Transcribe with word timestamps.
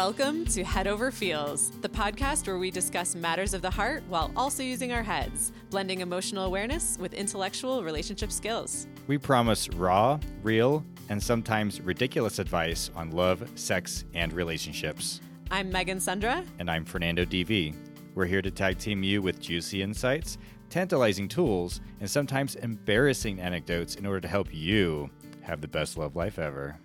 Welcome 0.00 0.46
to 0.46 0.64
Head 0.64 0.86
Over 0.86 1.10
Feels, 1.10 1.72
the 1.82 1.88
podcast 1.90 2.46
where 2.46 2.56
we 2.56 2.70
discuss 2.70 3.14
matters 3.14 3.52
of 3.52 3.60
the 3.60 3.68
heart 3.68 4.02
while 4.08 4.32
also 4.34 4.62
using 4.62 4.94
our 4.94 5.02
heads, 5.02 5.52
blending 5.68 6.00
emotional 6.00 6.46
awareness 6.46 6.96
with 6.98 7.12
intellectual 7.12 7.84
relationship 7.84 8.32
skills. 8.32 8.86
We 9.08 9.18
promise 9.18 9.68
raw, 9.68 10.18
real, 10.42 10.86
and 11.10 11.22
sometimes 11.22 11.82
ridiculous 11.82 12.38
advice 12.38 12.90
on 12.96 13.10
love, 13.10 13.46
sex, 13.56 14.06
and 14.14 14.32
relationships. 14.32 15.20
I'm 15.50 15.70
Megan 15.70 16.00
Sundra. 16.00 16.46
And 16.58 16.70
I'm 16.70 16.86
Fernando 16.86 17.26
DV. 17.26 17.74
We're 18.14 18.24
here 18.24 18.40
to 18.40 18.50
tag 18.50 18.78
team 18.78 19.02
you 19.02 19.20
with 19.20 19.38
juicy 19.38 19.82
insights, 19.82 20.38
tantalizing 20.70 21.28
tools, 21.28 21.82
and 22.00 22.10
sometimes 22.10 22.54
embarrassing 22.54 23.38
anecdotes 23.38 23.96
in 23.96 24.06
order 24.06 24.20
to 24.20 24.28
help 24.28 24.48
you 24.50 25.10
have 25.42 25.60
the 25.60 25.68
best 25.68 25.98
love 25.98 26.16
life 26.16 26.38
ever. 26.38 26.78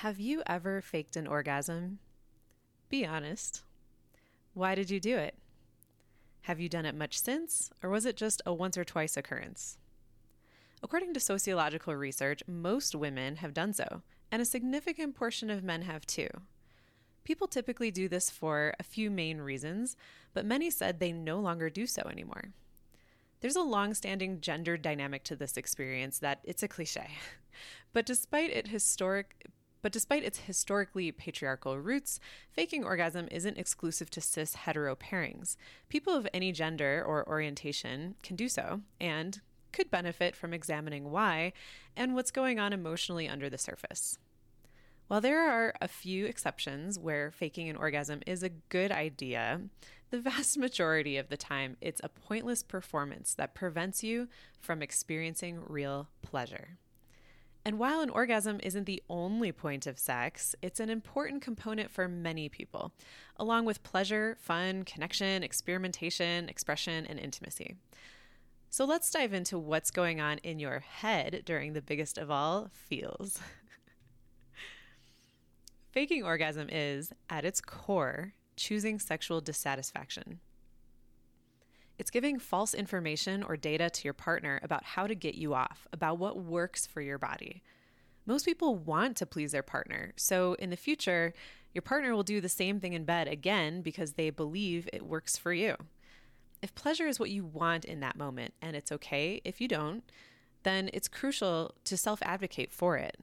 Have 0.00 0.20
you 0.20 0.42
ever 0.46 0.82
faked 0.82 1.16
an 1.16 1.26
orgasm? 1.26 2.00
Be 2.90 3.06
honest. 3.06 3.62
Why 4.52 4.74
did 4.74 4.90
you 4.90 5.00
do 5.00 5.16
it? 5.16 5.36
Have 6.42 6.60
you 6.60 6.68
done 6.68 6.84
it 6.84 6.94
much 6.94 7.18
since, 7.18 7.70
or 7.82 7.88
was 7.88 8.04
it 8.04 8.14
just 8.14 8.42
a 8.44 8.52
once 8.52 8.76
or 8.76 8.84
twice 8.84 9.16
occurrence? 9.16 9.78
According 10.82 11.14
to 11.14 11.20
sociological 11.20 11.96
research, 11.96 12.42
most 12.46 12.94
women 12.94 13.36
have 13.36 13.54
done 13.54 13.72
so, 13.72 14.02
and 14.30 14.42
a 14.42 14.44
significant 14.44 15.14
portion 15.14 15.48
of 15.48 15.64
men 15.64 15.80
have 15.80 16.06
too. 16.06 16.28
People 17.24 17.48
typically 17.48 17.90
do 17.90 18.06
this 18.06 18.28
for 18.28 18.74
a 18.78 18.82
few 18.82 19.10
main 19.10 19.38
reasons, 19.38 19.96
but 20.34 20.44
many 20.44 20.68
said 20.68 21.00
they 21.00 21.10
no 21.10 21.40
longer 21.40 21.70
do 21.70 21.86
so 21.86 22.02
anymore. 22.02 22.52
There's 23.40 23.56
a 23.56 23.62
long 23.62 23.94
standing 23.94 24.42
gender 24.42 24.76
dynamic 24.76 25.24
to 25.24 25.36
this 25.36 25.56
experience 25.56 26.18
that 26.18 26.40
it's 26.44 26.62
a 26.62 26.68
cliche. 26.68 27.12
But 27.94 28.04
despite 28.04 28.50
it 28.50 28.68
historic 28.68 29.46
but 29.86 29.92
despite 29.92 30.24
its 30.24 30.40
historically 30.40 31.12
patriarchal 31.12 31.78
roots, 31.78 32.18
faking 32.50 32.82
orgasm 32.82 33.28
isn't 33.30 33.56
exclusive 33.56 34.10
to 34.10 34.20
cis 34.20 34.56
hetero 34.56 34.96
pairings. 34.96 35.54
People 35.88 36.12
of 36.12 36.26
any 36.34 36.50
gender 36.50 37.04
or 37.06 37.24
orientation 37.28 38.16
can 38.20 38.34
do 38.34 38.48
so 38.48 38.80
and 39.00 39.40
could 39.70 39.88
benefit 39.88 40.34
from 40.34 40.52
examining 40.52 41.12
why 41.12 41.52
and 41.96 42.16
what's 42.16 42.32
going 42.32 42.58
on 42.58 42.72
emotionally 42.72 43.28
under 43.28 43.48
the 43.48 43.58
surface. 43.58 44.18
While 45.06 45.20
there 45.20 45.48
are 45.48 45.72
a 45.80 45.86
few 45.86 46.26
exceptions 46.26 46.98
where 46.98 47.30
faking 47.30 47.68
an 47.68 47.76
orgasm 47.76 48.22
is 48.26 48.42
a 48.42 48.48
good 48.48 48.90
idea, 48.90 49.60
the 50.10 50.18
vast 50.18 50.58
majority 50.58 51.16
of 51.16 51.28
the 51.28 51.36
time 51.36 51.76
it's 51.80 52.00
a 52.02 52.08
pointless 52.08 52.64
performance 52.64 53.34
that 53.34 53.54
prevents 53.54 54.02
you 54.02 54.26
from 54.60 54.82
experiencing 54.82 55.60
real 55.64 56.08
pleasure. 56.22 56.78
And 57.66 57.80
while 57.80 58.00
an 58.00 58.10
orgasm 58.10 58.60
isn't 58.62 58.84
the 58.84 59.02
only 59.10 59.50
point 59.50 59.88
of 59.88 59.98
sex, 59.98 60.54
it's 60.62 60.78
an 60.78 60.88
important 60.88 61.42
component 61.42 61.90
for 61.90 62.06
many 62.06 62.48
people, 62.48 62.92
along 63.38 63.64
with 63.64 63.82
pleasure, 63.82 64.36
fun, 64.40 64.84
connection, 64.84 65.42
experimentation, 65.42 66.48
expression, 66.48 67.04
and 67.06 67.18
intimacy. 67.18 67.74
So 68.70 68.84
let's 68.84 69.10
dive 69.10 69.32
into 69.32 69.58
what's 69.58 69.90
going 69.90 70.20
on 70.20 70.38
in 70.44 70.60
your 70.60 70.78
head 70.78 71.42
during 71.44 71.72
the 71.72 71.82
biggest 71.82 72.18
of 72.18 72.30
all 72.30 72.70
feels. 72.72 73.40
Faking 75.90 76.22
orgasm 76.22 76.68
is, 76.70 77.12
at 77.28 77.44
its 77.44 77.60
core, 77.60 78.34
choosing 78.54 79.00
sexual 79.00 79.40
dissatisfaction. 79.40 80.38
It's 81.98 82.10
giving 82.10 82.38
false 82.38 82.74
information 82.74 83.42
or 83.42 83.56
data 83.56 83.88
to 83.88 84.04
your 84.04 84.12
partner 84.12 84.60
about 84.62 84.84
how 84.84 85.06
to 85.06 85.14
get 85.14 85.34
you 85.34 85.54
off, 85.54 85.86
about 85.92 86.18
what 86.18 86.36
works 86.38 86.86
for 86.86 87.00
your 87.00 87.18
body. 87.18 87.62
Most 88.26 88.44
people 88.44 88.74
want 88.74 89.16
to 89.18 89.26
please 89.26 89.52
their 89.52 89.62
partner, 89.62 90.12
so 90.16 90.54
in 90.54 90.70
the 90.70 90.76
future, 90.76 91.32
your 91.72 91.82
partner 91.82 92.14
will 92.14 92.22
do 92.22 92.40
the 92.40 92.48
same 92.48 92.80
thing 92.80 92.92
in 92.92 93.04
bed 93.04 93.28
again 93.28 93.82
because 93.82 94.12
they 94.12 94.30
believe 94.30 94.88
it 94.92 95.06
works 95.06 95.36
for 95.36 95.52
you. 95.52 95.76
If 96.62 96.74
pleasure 96.74 97.06
is 97.06 97.20
what 97.20 97.30
you 97.30 97.44
want 97.44 97.84
in 97.84 98.00
that 98.00 98.16
moment, 98.16 98.54
and 98.60 98.74
it's 98.74 98.90
okay 98.90 99.40
if 99.44 99.60
you 99.60 99.68
don't, 99.68 100.02
then 100.64 100.90
it's 100.92 101.06
crucial 101.06 101.74
to 101.84 101.96
self 101.96 102.20
advocate 102.22 102.72
for 102.72 102.96
it. 102.96 103.16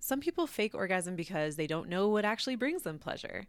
Some 0.00 0.20
people 0.20 0.46
fake 0.46 0.74
orgasm 0.74 1.16
because 1.16 1.56
they 1.56 1.66
don't 1.66 1.88
know 1.88 2.08
what 2.08 2.24
actually 2.24 2.56
brings 2.56 2.82
them 2.82 2.98
pleasure. 2.98 3.46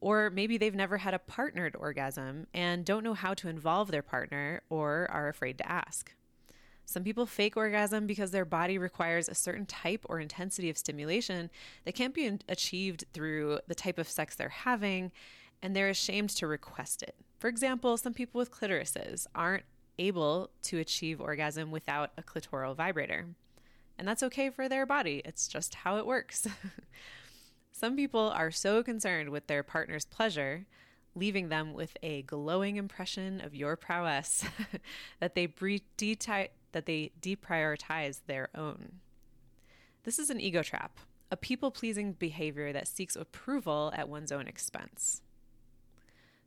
Or 0.00 0.30
maybe 0.30 0.56
they've 0.56 0.74
never 0.74 0.98
had 0.98 1.14
a 1.14 1.18
partnered 1.18 1.76
orgasm 1.76 2.46
and 2.54 2.84
don't 2.84 3.04
know 3.04 3.14
how 3.14 3.34
to 3.34 3.48
involve 3.48 3.90
their 3.90 4.02
partner 4.02 4.62
or 4.70 5.08
are 5.10 5.28
afraid 5.28 5.58
to 5.58 5.70
ask. 5.70 6.14
Some 6.90 7.04
people 7.04 7.24
fake 7.24 7.56
orgasm 7.56 8.08
because 8.08 8.32
their 8.32 8.44
body 8.44 8.76
requires 8.76 9.28
a 9.28 9.34
certain 9.34 9.64
type 9.64 10.04
or 10.08 10.18
intensity 10.18 10.70
of 10.70 10.76
stimulation 10.76 11.48
that 11.84 11.94
can't 11.94 12.14
be 12.14 12.38
achieved 12.48 13.04
through 13.12 13.60
the 13.68 13.76
type 13.76 13.96
of 13.96 14.08
sex 14.08 14.34
they're 14.34 14.48
having, 14.48 15.12
and 15.62 15.76
they're 15.76 15.88
ashamed 15.88 16.30
to 16.30 16.48
request 16.48 17.04
it. 17.04 17.14
For 17.38 17.46
example, 17.46 17.96
some 17.96 18.12
people 18.12 18.40
with 18.40 18.50
clitorises 18.50 19.28
aren't 19.36 19.62
able 20.00 20.50
to 20.64 20.78
achieve 20.78 21.20
orgasm 21.20 21.70
without 21.70 22.10
a 22.18 22.22
clitoral 22.22 22.74
vibrator. 22.74 23.26
And 23.96 24.08
that's 24.08 24.24
okay 24.24 24.50
for 24.50 24.68
their 24.68 24.84
body, 24.84 25.22
it's 25.24 25.46
just 25.46 25.76
how 25.76 25.96
it 25.98 26.06
works. 26.06 26.48
Some 27.80 27.96
people 27.96 28.28
are 28.28 28.50
so 28.50 28.82
concerned 28.82 29.30
with 29.30 29.46
their 29.46 29.62
partner's 29.62 30.04
pleasure, 30.04 30.66
leaving 31.14 31.48
them 31.48 31.72
with 31.72 31.96
a 32.02 32.20
glowing 32.20 32.76
impression 32.76 33.40
of 33.40 33.54
your 33.54 33.74
prowess, 33.74 34.44
that 35.18 35.34
they 35.34 35.46
bre- 35.46 35.76
that 35.96 36.84
they 36.84 37.10
deprioritize 37.22 38.20
their 38.26 38.50
own. 38.54 39.00
This 40.02 40.18
is 40.18 40.28
an 40.28 40.42
ego 40.42 40.62
trap, 40.62 41.00
a 41.30 41.38
people 41.38 41.70
pleasing 41.70 42.12
behavior 42.12 42.70
that 42.70 42.86
seeks 42.86 43.16
approval 43.16 43.94
at 43.96 44.10
one's 44.10 44.30
own 44.30 44.46
expense. 44.46 45.22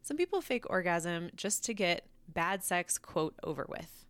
Some 0.03 0.17
people 0.17 0.39
fake 0.39 0.69
orgasm 0.69 1.31
just 1.35 1.65
to 1.65 1.73
get 1.73 2.05
bad 2.27 2.63
sex, 2.63 2.99
quote, 2.99 3.33
over 3.43 3.65
with. 3.67 4.05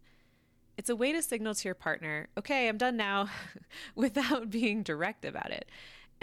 It's 0.76 0.90
a 0.90 0.96
way 0.96 1.14
to 1.14 1.22
signal 1.22 1.56
to 1.56 1.68
your 1.70 1.76
partner, 1.76 2.28
okay, 2.38 2.68
I'm 2.68 2.78
done 2.78 2.98
now, 2.98 3.30
without 3.96 4.50
being 4.50 4.84
direct 4.84 5.24
about 5.24 5.52
it. 5.52 5.70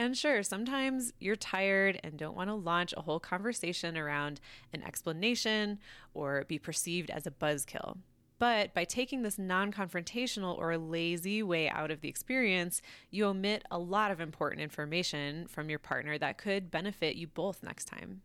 And 0.00 0.16
sure, 0.16 0.43
sometimes 0.43 1.12
you're 1.21 1.37
tired 1.37 2.00
and 2.03 2.16
don't 2.16 2.34
want 2.34 2.49
to 2.49 2.55
launch 2.55 2.94
a 2.97 3.03
whole 3.03 3.21
conversation 3.21 3.99
around 3.99 4.41
an 4.72 4.83
explanation 4.83 5.78
or 6.15 6.47
be 6.49 6.59
perceived 6.59 7.11
as 7.11 7.27
a 7.27 7.31
buzzkill. 7.31 7.99
But 8.38 8.72
by 8.72 8.84
taking 8.84 9.21
this 9.21 9.38
non 9.38 9.71
confrontational 9.71 10.56
or 10.56 10.78
lazy 10.78 11.43
way 11.43 11.69
out 11.69 11.91
of 11.91 12.00
the 12.00 12.09
experience, 12.09 12.81
you 13.11 13.27
omit 13.27 13.62
a 13.71 13.78
lot 13.78 14.11
of 14.11 14.22
important 14.22 14.62
information 14.62 15.47
from 15.49 15.69
your 15.69 15.78
partner 15.78 16.17
that 16.17 16.38
could 16.38 16.71
benefit 16.71 17.17
you 17.17 17.27
both 17.27 17.62
next 17.62 17.84
time. 17.84 18.22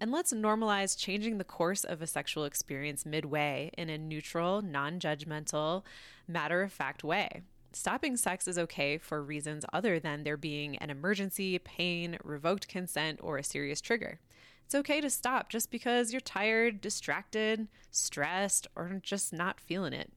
And 0.00 0.12
let's 0.12 0.32
normalize 0.32 0.96
changing 0.96 1.38
the 1.38 1.42
course 1.44 1.82
of 1.82 2.00
a 2.00 2.06
sexual 2.06 2.44
experience 2.44 3.04
midway 3.04 3.72
in 3.76 3.90
a 3.90 3.98
neutral, 3.98 4.62
non 4.62 5.00
judgmental, 5.00 5.82
matter 6.28 6.62
of 6.62 6.72
fact 6.72 7.02
way 7.02 7.42
stopping 7.76 8.16
sex 8.16 8.48
is 8.48 8.58
okay 8.58 8.96
for 8.96 9.22
reasons 9.22 9.64
other 9.70 10.00
than 10.00 10.24
there 10.24 10.38
being 10.38 10.76
an 10.78 10.88
emergency, 10.88 11.58
pain, 11.58 12.16
revoked 12.24 12.68
consent, 12.68 13.20
or 13.22 13.36
a 13.36 13.44
serious 13.44 13.82
trigger. 13.82 14.18
It's 14.64 14.74
okay 14.74 15.00
to 15.00 15.10
stop 15.10 15.50
just 15.50 15.70
because 15.70 16.10
you're 16.10 16.20
tired, 16.20 16.80
distracted, 16.80 17.68
stressed, 17.90 18.66
or 18.74 18.98
just 19.02 19.32
not 19.32 19.60
feeling 19.60 19.92
it. 19.92 20.10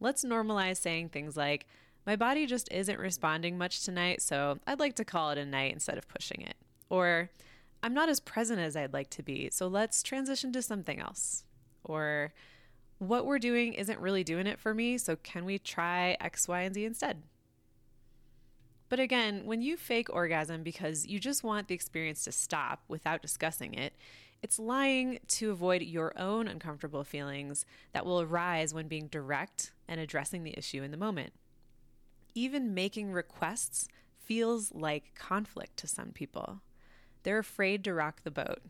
Let's 0.00 0.24
normalize 0.24 0.76
saying 0.76 1.08
things 1.08 1.36
like, 1.36 1.66
My 2.06 2.14
body 2.14 2.46
just 2.46 2.70
isn't 2.70 3.00
responding 3.00 3.56
much 3.56 3.82
tonight, 3.82 4.20
so 4.20 4.58
I'd 4.66 4.78
like 4.78 4.96
to 4.96 5.04
call 5.04 5.30
it 5.30 5.38
a 5.38 5.46
night 5.46 5.72
instead 5.72 5.96
of 5.96 6.06
pushing 6.08 6.42
it. 6.42 6.56
Or, 6.90 7.30
I'm 7.82 7.94
not 7.94 8.08
as 8.08 8.20
present 8.20 8.60
as 8.60 8.76
I'd 8.76 8.92
like 8.92 9.10
to 9.10 9.22
be, 9.22 9.48
so 9.50 9.66
let's 9.66 10.02
transition 10.02 10.52
to 10.52 10.62
something 10.62 11.00
else. 11.00 11.44
Or, 11.84 12.34
what 12.98 13.26
we're 13.26 13.38
doing 13.38 13.74
isn't 13.74 14.00
really 14.00 14.24
doing 14.24 14.46
it 14.46 14.58
for 14.58 14.74
me, 14.74 14.98
so 14.98 15.16
can 15.16 15.44
we 15.44 15.58
try 15.58 16.16
X, 16.20 16.48
Y, 16.48 16.60
and 16.62 16.74
Z 16.74 16.84
instead? 16.84 17.22
But 18.88 19.00
again, 19.00 19.44
when 19.44 19.62
you 19.62 19.76
fake 19.76 20.08
orgasm 20.10 20.62
because 20.62 21.06
you 21.06 21.18
just 21.18 21.42
want 21.42 21.68
the 21.68 21.74
experience 21.74 22.24
to 22.24 22.32
stop 22.32 22.82
without 22.88 23.20
discussing 23.20 23.74
it, 23.74 23.94
it's 24.42 24.58
lying 24.58 25.18
to 25.28 25.50
avoid 25.50 25.82
your 25.82 26.16
own 26.18 26.46
uncomfortable 26.46 27.02
feelings 27.02 27.66
that 27.92 28.06
will 28.06 28.20
arise 28.20 28.72
when 28.72 28.86
being 28.86 29.08
direct 29.08 29.72
and 29.88 30.00
addressing 30.00 30.44
the 30.44 30.56
issue 30.56 30.82
in 30.82 30.90
the 30.90 30.96
moment. 30.96 31.32
Even 32.34 32.74
making 32.74 33.12
requests 33.12 33.88
feels 34.18 34.72
like 34.72 35.14
conflict 35.14 35.76
to 35.78 35.88
some 35.88 36.12
people. 36.12 36.60
They're 37.22 37.38
afraid 37.38 37.82
to 37.84 37.94
rock 37.94 38.22
the 38.22 38.30
boat. 38.30 38.60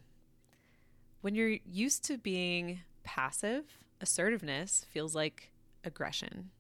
When 1.20 1.34
you're 1.34 1.58
used 1.66 2.04
to 2.04 2.16
being 2.16 2.80
passive, 3.02 3.78
assertiveness 4.00 4.86
feels 4.90 5.14
like 5.14 5.50
aggression. 5.84 6.50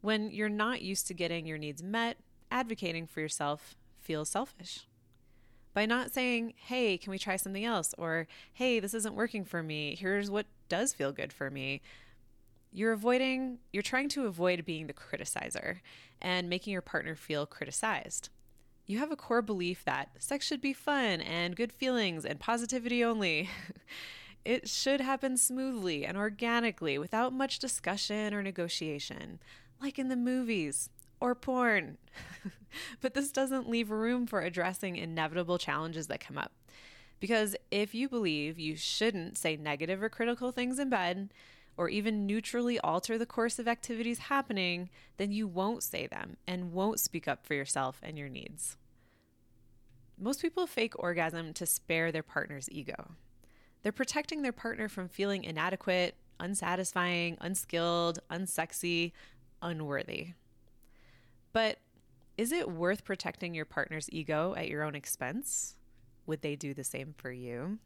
When 0.00 0.30
you're 0.30 0.48
not 0.48 0.82
used 0.82 1.06
to 1.08 1.14
getting 1.14 1.46
your 1.46 1.58
needs 1.58 1.82
met, 1.82 2.16
advocating 2.50 3.06
for 3.06 3.20
yourself 3.20 3.76
feels 4.00 4.28
selfish. 4.28 4.86
By 5.72 5.86
not 5.86 6.12
saying, 6.12 6.54
hey, 6.56 6.98
can 6.98 7.10
we 7.10 7.18
try 7.18 7.36
something 7.36 7.64
else? 7.64 7.94
Or, 7.96 8.26
hey, 8.52 8.80
this 8.80 8.94
isn't 8.94 9.14
working 9.14 9.44
for 9.44 9.62
me. 9.62 9.94
Here's 9.94 10.30
what 10.30 10.46
does 10.68 10.92
feel 10.92 11.12
good 11.12 11.32
for 11.32 11.50
me. 11.50 11.80
You're 12.72 12.92
avoiding, 12.92 13.58
you're 13.72 13.82
trying 13.82 14.08
to 14.10 14.26
avoid 14.26 14.64
being 14.64 14.86
the 14.86 14.92
criticizer 14.92 15.78
and 16.20 16.48
making 16.48 16.72
your 16.72 16.82
partner 16.82 17.14
feel 17.14 17.46
criticized. 17.46 18.30
You 18.86 18.98
have 18.98 19.12
a 19.12 19.16
core 19.16 19.42
belief 19.42 19.84
that 19.84 20.10
sex 20.18 20.46
should 20.46 20.60
be 20.60 20.72
fun 20.72 21.20
and 21.20 21.54
good 21.54 21.72
feelings 21.72 22.24
and 22.24 22.40
positivity 22.40 23.04
only. 23.04 23.48
it 24.44 24.68
should 24.68 25.00
happen 25.00 25.36
smoothly 25.36 26.04
and 26.04 26.16
organically 26.16 26.98
without 26.98 27.32
much 27.32 27.58
discussion 27.58 28.32
or 28.32 28.42
negotiation, 28.42 29.38
like 29.82 29.98
in 29.98 30.08
the 30.08 30.16
movies 30.16 30.88
or 31.20 31.34
porn. 31.34 31.98
but 33.00 33.14
this 33.14 33.30
doesn't 33.30 33.68
leave 33.68 33.90
room 33.90 34.26
for 34.26 34.40
addressing 34.40 34.96
inevitable 34.96 35.58
challenges 35.58 36.06
that 36.06 36.20
come 36.20 36.38
up. 36.38 36.52
Because 37.18 37.54
if 37.70 37.94
you 37.94 38.08
believe 38.08 38.58
you 38.58 38.76
shouldn't 38.76 39.36
say 39.36 39.56
negative 39.56 40.02
or 40.02 40.08
critical 40.08 40.52
things 40.52 40.78
in 40.78 40.88
bed, 40.88 41.32
or 41.76 41.88
even 41.88 42.26
neutrally 42.26 42.78
alter 42.80 43.16
the 43.16 43.26
course 43.26 43.58
of 43.58 43.68
activities 43.68 44.18
happening, 44.18 44.90
then 45.16 45.32
you 45.32 45.46
won't 45.46 45.82
say 45.82 46.06
them 46.06 46.36
and 46.46 46.72
won't 46.72 47.00
speak 47.00 47.26
up 47.26 47.46
for 47.46 47.54
yourself 47.54 48.00
and 48.02 48.18
your 48.18 48.28
needs. 48.28 48.76
Most 50.18 50.42
people 50.42 50.66
fake 50.66 50.92
orgasm 50.98 51.54
to 51.54 51.64
spare 51.64 52.12
their 52.12 52.22
partner's 52.22 52.68
ego. 52.70 53.12
They're 53.82 53.92
protecting 53.92 54.42
their 54.42 54.52
partner 54.52 54.88
from 54.88 55.08
feeling 55.08 55.44
inadequate, 55.44 56.14
unsatisfying, 56.38 57.36
unskilled, 57.40 58.18
unsexy, 58.30 59.12
unworthy. 59.62 60.28
But 61.52 61.78
is 62.36 62.52
it 62.52 62.70
worth 62.70 63.04
protecting 63.04 63.54
your 63.54 63.64
partner's 63.64 64.08
ego 64.10 64.54
at 64.56 64.68
your 64.68 64.82
own 64.82 64.94
expense? 64.94 65.76
Would 66.26 66.42
they 66.42 66.56
do 66.56 66.74
the 66.74 66.84
same 66.84 67.14
for 67.16 67.30
you? 67.30 67.78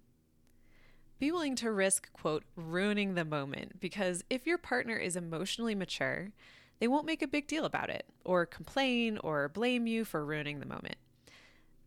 Be 1.19 1.31
willing 1.31 1.57
to 1.57 1.71
risk, 1.71 2.13
quote, 2.13 2.45
ruining 2.57 3.15
the 3.15 3.25
moment 3.25 3.81
because 3.81 4.25
if 4.29 4.47
your 4.47 4.59
partner 4.59 4.97
is 4.97 5.17
emotionally 5.17 5.75
mature, 5.75 6.33
they 6.81 6.89
won't 6.89 7.07
make 7.07 7.23
a 7.23 7.29
big 7.29 7.47
deal 7.47 7.65
about 7.65 7.89
it 7.89 8.07
or 8.25 8.47
complain 8.47 9.19
or 9.19 9.49
blame 9.49 9.87
you 9.87 10.05
for 10.05 10.25
ruining 10.25 10.59
the 10.59 10.67
moment. 10.67 10.97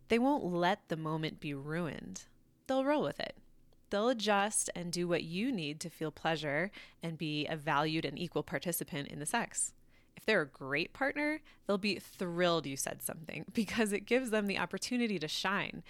They 0.07 0.18
won't 0.18 0.45
let 0.45 0.88
the 0.88 0.95
moment 0.95 1.39
be 1.39 1.54
ruined. 1.54 2.24
They'll 2.65 2.86
roll 2.86 3.04
with 3.04 3.19
it. 3.19 3.38
They'll 3.89 4.09
adjust 4.09 4.69
and 4.75 4.91
do 4.91 5.07
what 5.07 5.23
you 5.23 5.51
need 5.51 5.79
to 5.81 5.89
feel 5.89 6.11
pleasure 6.11 6.71
and 7.01 7.17
be 7.17 7.45
a 7.47 7.55
valued 7.55 8.05
and 8.05 8.19
equal 8.19 8.43
participant 8.43 9.07
in 9.07 9.19
the 9.19 9.25
sex. 9.25 9.73
If 10.15 10.25
they're 10.25 10.41
a 10.41 10.47
great 10.47 10.93
partner, 10.93 11.41
they'll 11.65 11.77
be 11.77 11.99
thrilled 11.99 12.65
you 12.65 12.75
said 12.75 13.01
something 13.01 13.45
because 13.53 13.93
it 13.93 14.05
gives 14.05 14.29
them 14.29 14.47
the 14.47 14.59
opportunity 14.59 15.19
to 15.19 15.27
shine 15.27 15.83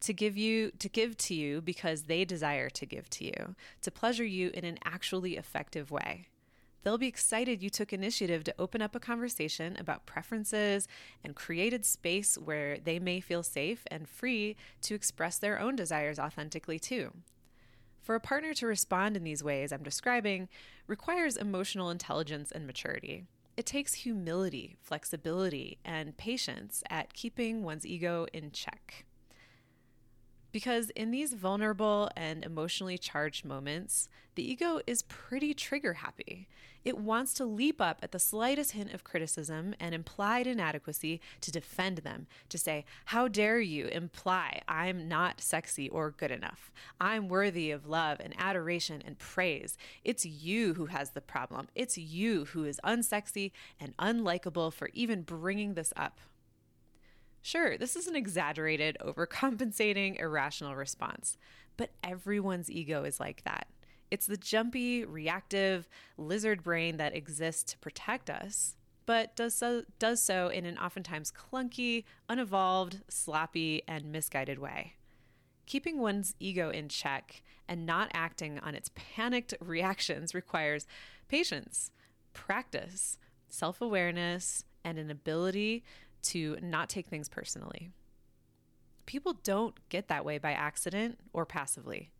to 0.00 0.12
give 0.12 0.36
you 0.36 0.70
to 0.78 0.88
give 0.88 1.16
to 1.16 1.34
you 1.34 1.60
because 1.60 2.04
they 2.04 2.24
desire 2.24 2.70
to 2.70 2.86
give 2.86 3.10
to 3.10 3.24
you, 3.24 3.56
to 3.82 3.90
pleasure 3.90 4.24
you 4.24 4.50
in 4.54 4.64
an 4.64 4.78
actually 4.84 5.36
effective 5.36 5.90
way. 5.90 6.28
They'll 6.82 6.98
be 6.98 7.08
excited 7.08 7.62
you 7.62 7.70
took 7.70 7.92
initiative 7.92 8.44
to 8.44 8.54
open 8.58 8.80
up 8.80 8.94
a 8.94 9.00
conversation 9.00 9.76
about 9.78 10.06
preferences 10.06 10.86
and 11.24 11.34
created 11.34 11.84
space 11.84 12.38
where 12.38 12.78
they 12.78 12.98
may 12.98 13.20
feel 13.20 13.42
safe 13.42 13.82
and 13.90 14.08
free 14.08 14.56
to 14.82 14.94
express 14.94 15.38
their 15.38 15.58
own 15.58 15.74
desires 15.74 16.18
authentically 16.18 16.78
too. 16.78 17.12
For 18.02 18.14
a 18.14 18.20
partner 18.20 18.54
to 18.54 18.66
respond 18.66 19.16
in 19.16 19.24
these 19.24 19.44
ways 19.44 19.72
I'm 19.72 19.82
describing 19.82 20.48
requires 20.86 21.36
emotional 21.36 21.90
intelligence 21.90 22.50
and 22.50 22.66
maturity. 22.66 23.24
It 23.56 23.66
takes 23.66 23.94
humility, 23.94 24.76
flexibility, 24.80 25.78
and 25.84 26.16
patience 26.16 26.82
at 26.88 27.12
keeping 27.12 27.64
one's 27.64 27.84
ego 27.84 28.26
in 28.32 28.52
check. 28.52 29.04
Because 30.58 30.90
in 30.96 31.12
these 31.12 31.34
vulnerable 31.34 32.10
and 32.16 32.42
emotionally 32.42 32.98
charged 32.98 33.44
moments, 33.44 34.08
the 34.34 34.42
ego 34.42 34.80
is 34.88 35.02
pretty 35.02 35.54
trigger 35.54 35.92
happy. 35.92 36.48
It 36.84 36.98
wants 36.98 37.32
to 37.34 37.44
leap 37.44 37.80
up 37.80 38.00
at 38.02 38.10
the 38.10 38.18
slightest 38.18 38.72
hint 38.72 38.92
of 38.92 39.04
criticism 39.04 39.76
and 39.78 39.94
implied 39.94 40.48
inadequacy 40.48 41.20
to 41.42 41.52
defend 41.52 41.98
them, 41.98 42.26
to 42.48 42.58
say, 42.58 42.86
How 43.04 43.28
dare 43.28 43.60
you 43.60 43.86
imply 43.86 44.60
I'm 44.66 45.06
not 45.06 45.40
sexy 45.40 45.88
or 45.90 46.10
good 46.10 46.32
enough? 46.32 46.72
I'm 47.00 47.28
worthy 47.28 47.70
of 47.70 47.86
love 47.86 48.18
and 48.18 48.34
adoration 48.36 49.00
and 49.06 49.16
praise. 49.16 49.78
It's 50.02 50.26
you 50.26 50.74
who 50.74 50.86
has 50.86 51.10
the 51.10 51.20
problem. 51.20 51.68
It's 51.76 51.96
you 51.96 52.46
who 52.46 52.64
is 52.64 52.80
unsexy 52.82 53.52
and 53.78 53.96
unlikable 53.98 54.72
for 54.72 54.90
even 54.92 55.22
bringing 55.22 55.74
this 55.74 55.92
up. 55.94 56.18
Sure, 57.42 57.78
this 57.78 57.96
is 57.96 58.06
an 58.06 58.16
exaggerated, 58.16 58.96
overcompensating, 59.00 60.20
irrational 60.20 60.74
response, 60.74 61.36
but 61.76 61.90
everyone's 62.02 62.70
ego 62.70 63.04
is 63.04 63.20
like 63.20 63.44
that. 63.44 63.68
It's 64.10 64.26
the 64.26 64.36
jumpy, 64.36 65.04
reactive 65.04 65.88
lizard 66.16 66.62
brain 66.62 66.96
that 66.96 67.14
exists 67.14 67.72
to 67.72 67.78
protect 67.78 68.30
us, 68.30 68.76
but 69.06 69.36
does 69.36 69.54
so, 69.54 69.84
does 69.98 70.22
so 70.22 70.48
in 70.48 70.64
an 70.66 70.78
oftentimes 70.78 71.32
clunky, 71.32 72.04
unevolved, 72.28 73.02
sloppy, 73.08 73.82
and 73.86 74.12
misguided 74.12 74.58
way. 74.58 74.94
Keeping 75.66 75.98
one's 75.98 76.34
ego 76.40 76.70
in 76.70 76.88
check 76.88 77.42
and 77.68 77.84
not 77.84 78.10
acting 78.14 78.58
on 78.58 78.74
its 78.74 78.90
panicked 78.94 79.54
reactions 79.60 80.34
requires 80.34 80.86
patience, 81.28 81.90
practice, 82.32 83.18
self 83.48 83.80
awareness, 83.80 84.64
and 84.84 84.98
an 84.98 85.10
ability 85.10 85.84
to 86.22 86.56
not 86.62 86.88
take 86.88 87.08
things 87.08 87.28
personally. 87.28 87.90
People 89.06 89.34
don't 89.42 89.74
get 89.88 90.08
that 90.08 90.24
way 90.24 90.38
by 90.38 90.52
accident 90.52 91.18
or 91.32 91.46
passively. 91.46 92.10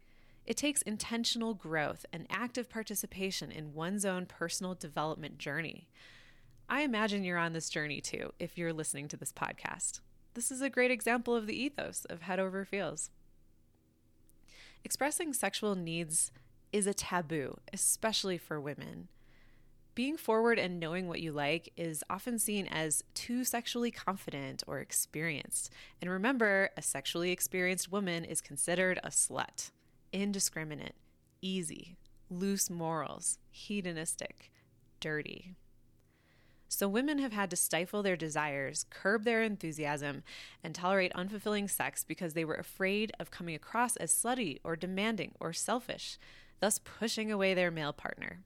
It 0.47 0.56
takes 0.56 0.81
intentional 0.83 1.53
growth 1.53 2.06
and 2.12 2.27
active 2.31 2.71
participation 2.71 3.50
in 3.53 3.75
one's 3.75 4.06
own 4.06 4.25
personal 4.25 4.75
development 4.75 5.37
journey. 5.37 5.89
I 6.71 6.83
imagine 6.83 7.25
you're 7.25 7.37
on 7.37 7.53
this 7.53 7.69
journey 7.69 8.00
too 8.00 8.33
if 8.39 8.56
you're 8.56 8.73
listening 8.73 9.09
to 9.09 9.17
this 9.17 9.33
podcast. 9.33 10.00
This 10.33 10.50
is 10.50 10.62
a 10.62 10.71
great 10.71 10.91
example 10.91 11.37
of 11.37 11.47
the 11.47 11.62
ethos 11.62 12.06
of 12.09 12.23
Head 12.23 12.39
Over 12.39 12.65
Feels. 12.65 13.11
Expressing 14.85 15.33
sexual 15.35 15.75
needs 15.75 16.31
is 16.73 16.87
a 16.87 16.95
taboo, 16.95 17.59
especially 17.73 18.39
for 18.39 18.61
women. 18.61 19.09
Being 19.99 20.17
forward 20.17 20.61
and 20.61 20.79
knowing 20.79 21.09
what 21.09 21.21
you 21.23 21.33
like 21.33 21.73
is 21.77 22.05
often 22.09 22.39
seen 22.39 22.69
as 22.69 23.03
too 23.15 23.43
sexually 23.43 23.91
confident 23.91 24.62
or 24.69 24.79
experienced. 24.79 25.73
And 26.00 26.09
remember, 26.09 26.71
a 26.77 26.83
sexually 26.83 27.33
experienced 27.33 27.91
woman 27.91 28.25
is 28.25 28.41
considered 28.41 29.00
a 29.03 29.09
slut, 29.09 29.73
indiscriminate, 30.12 30.95
easy, 31.43 31.97
loose 32.31 32.71
morals, 32.71 33.41
hedonistic, 33.50 34.53
dirty. 35.00 35.57
So, 36.69 36.87
women 36.87 37.19
have 37.19 37.33
had 37.33 37.50
to 37.50 37.57
stifle 37.57 38.05
their 38.05 38.14
desires, 38.14 38.87
curb 38.90 39.25
their 39.25 39.43
enthusiasm, 39.43 40.23
and 40.62 40.76
tolerate 40.76 41.12
unfulfilling 41.14 41.69
sex 41.69 42.05
because 42.05 42.35
they 42.35 42.45
were 42.45 42.55
afraid 42.55 43.11
of 43.19 43.33
coming 43.33 43.57
across 43.57 43.97
as 43.97 44.12
slutty 44.12 44.61
or 44.62 44.76
demanding 44.76 45.35
or 45.40 45.52
selfish, 45.52 46.21
thus 46.61 46.78
pushing 46.78 47.33
away 47.33 47.52
their 47.52 47.73
male 47.73 47.93
partner. 47.93 48.45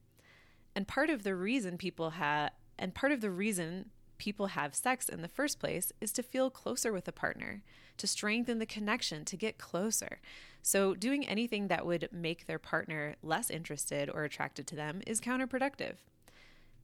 And 0.74 0.88
part 0.88 1.10
of 1.10 1.22
the 1.22 1.34
reason 1.34 1.78
people 1.78 2.10
have, 2.10 2.50
and 2.78 2.94
part 2.94 3.12
of 3.12 3.20
the 3.20 3.30
reason 3.30 3.90
people 4.18 4.48
have 4.48 4.74
sex 4.74 5.08
in 5.08 5.20
the 5.20 5.28
first 5.28 5.58
place 5.58 5.92
is 6.00 6.12
to 6.12 6.22
feel 6.22 6.48
closer 6.48 6.92
with 6.92 7.08
a 7.08 7.12
partner, 7.12 7.62
to 7.96 8.06
strengthen 8.06 8.58
the 8.58 8.66
connection, 8.66 9.24
to 9.24 9.36
get 9.36 9.58
closer. 9.58 10.20
So, 10.62 10.94
doing 10.94 11.26
anything 11.26 11.66
that 11.68 11.84
would 11.84 12.08
make 12.12 12.46
their 12.46 12.60
partner 12.60 13.16
less 13.20 13.50
interested 13.50 14.08
or 14.08 14.22
attracted 14.22 14.66
to 14.68 14.76
them 14.76 15.02
is 15.08 15.20
counterproductive. 15.20 15.94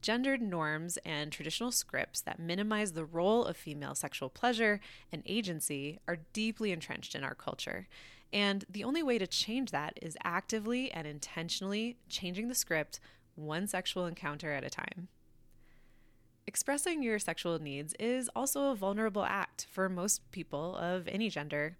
Gendered 0.01 0.41
norms 0.41 0.97
and 1.05 1.31
traditional 1.31 1.71
scripts 1.71 2.21
that 2.21 2.39
minimize 2.39 2.91
the 2.91 3.05
role 3.05 3.45
of 3.45 3.57
female 3.57 3.95
sexual 3.95 4.29
pleasure 4.29 4.79
and 5.11 5.23
agency 5.25 5.99
are 6.07 6.19
deeply 6.33 6.71
entrenched 6.71 7.15
in 7.15 7.23
our 7.23 7.35
culture. 7.35 7.87
And 8.31 8.63
the 8.69 8.83
only 8.83 9.01
way 9.01 9.17
to 9.17 9.27
change 9.27 9.71
that 9.71 9.97
is 10.01 10.17
actively 10.23 10.91
and 10.91 11.07
intentionally 11.07 11.97
changing 12.07 12.47
the 12.47 12.55
script 12.55 12.99
one 13.39 13.67
sexual 13.67 14.05
encounter 14.05 14.51
at 14.51 14.63
a 14.63 14.69
time. 14.69 15.07
Expressing 16.47 17.03
your 17.03 17.19
sexual 17.19 17.59
needs 17.59 17.93
is 17.99 18.29
also 18.35 18.71
a 18.71 18.75
vulnerable 18.75 19.23
act 19.23 19.67
for 19.69 19.87
most 19.87 20.31
people 20.31 20.75
of 20.77 21.07
any 21.07 21.29
gender. 21.29 21.77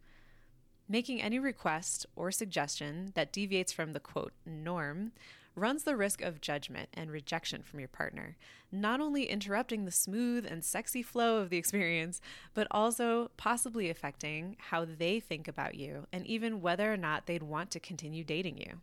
Making 0.88 1.22
any 1.22 1.40
request 1.40 2.06
or 2.16 2.32
suggestion 2.32 3.12
that 3.16 3.34
deviates 3.34 3.72
from 3.72 3.94
the 3.94 4.00
quote 4.00 4.34
norm 4.46 5.12
runs 5.56 5.84
the 5.84 5.96
risk 5.96 6.22
of 6.22 6.42
judgment 6.42 6.90
and 6.94 7.12
rejection 7.12 7.64
from 7.64 7.80
your 7.80 7.90
partner, 7.90 8.38
not 8.72 9.02
only 9.02 9.24
interrupting 9.24 9.86
the 9.86 9.92
smooth 9.92 10.46
and 10.46 10.64
sexy 10.64 11.02
flow 11.02 11.38
of 11.38 11.50
the 11.50 11.58
experience, 11.58 12.22
but 12.54 12.68
also 12.72 13.32
possibly 13.38 13.90
affecting 13.90 14.56
how 14.70 14.86
they 14.86 15.20
think 15.20 15.48
about 15.48 15.76
you 15.76 16.08
and 16.14 16.26
even 16.26 16.62
whether 16.62 16.92
or 16.92 16.98
not 16.98 17.26
they'd 17.26 17.44
want 17.44 17.72
to 17.72 17.80
continue 17.80 18.24
dating 18.24 18.58
you. 18.58 18.82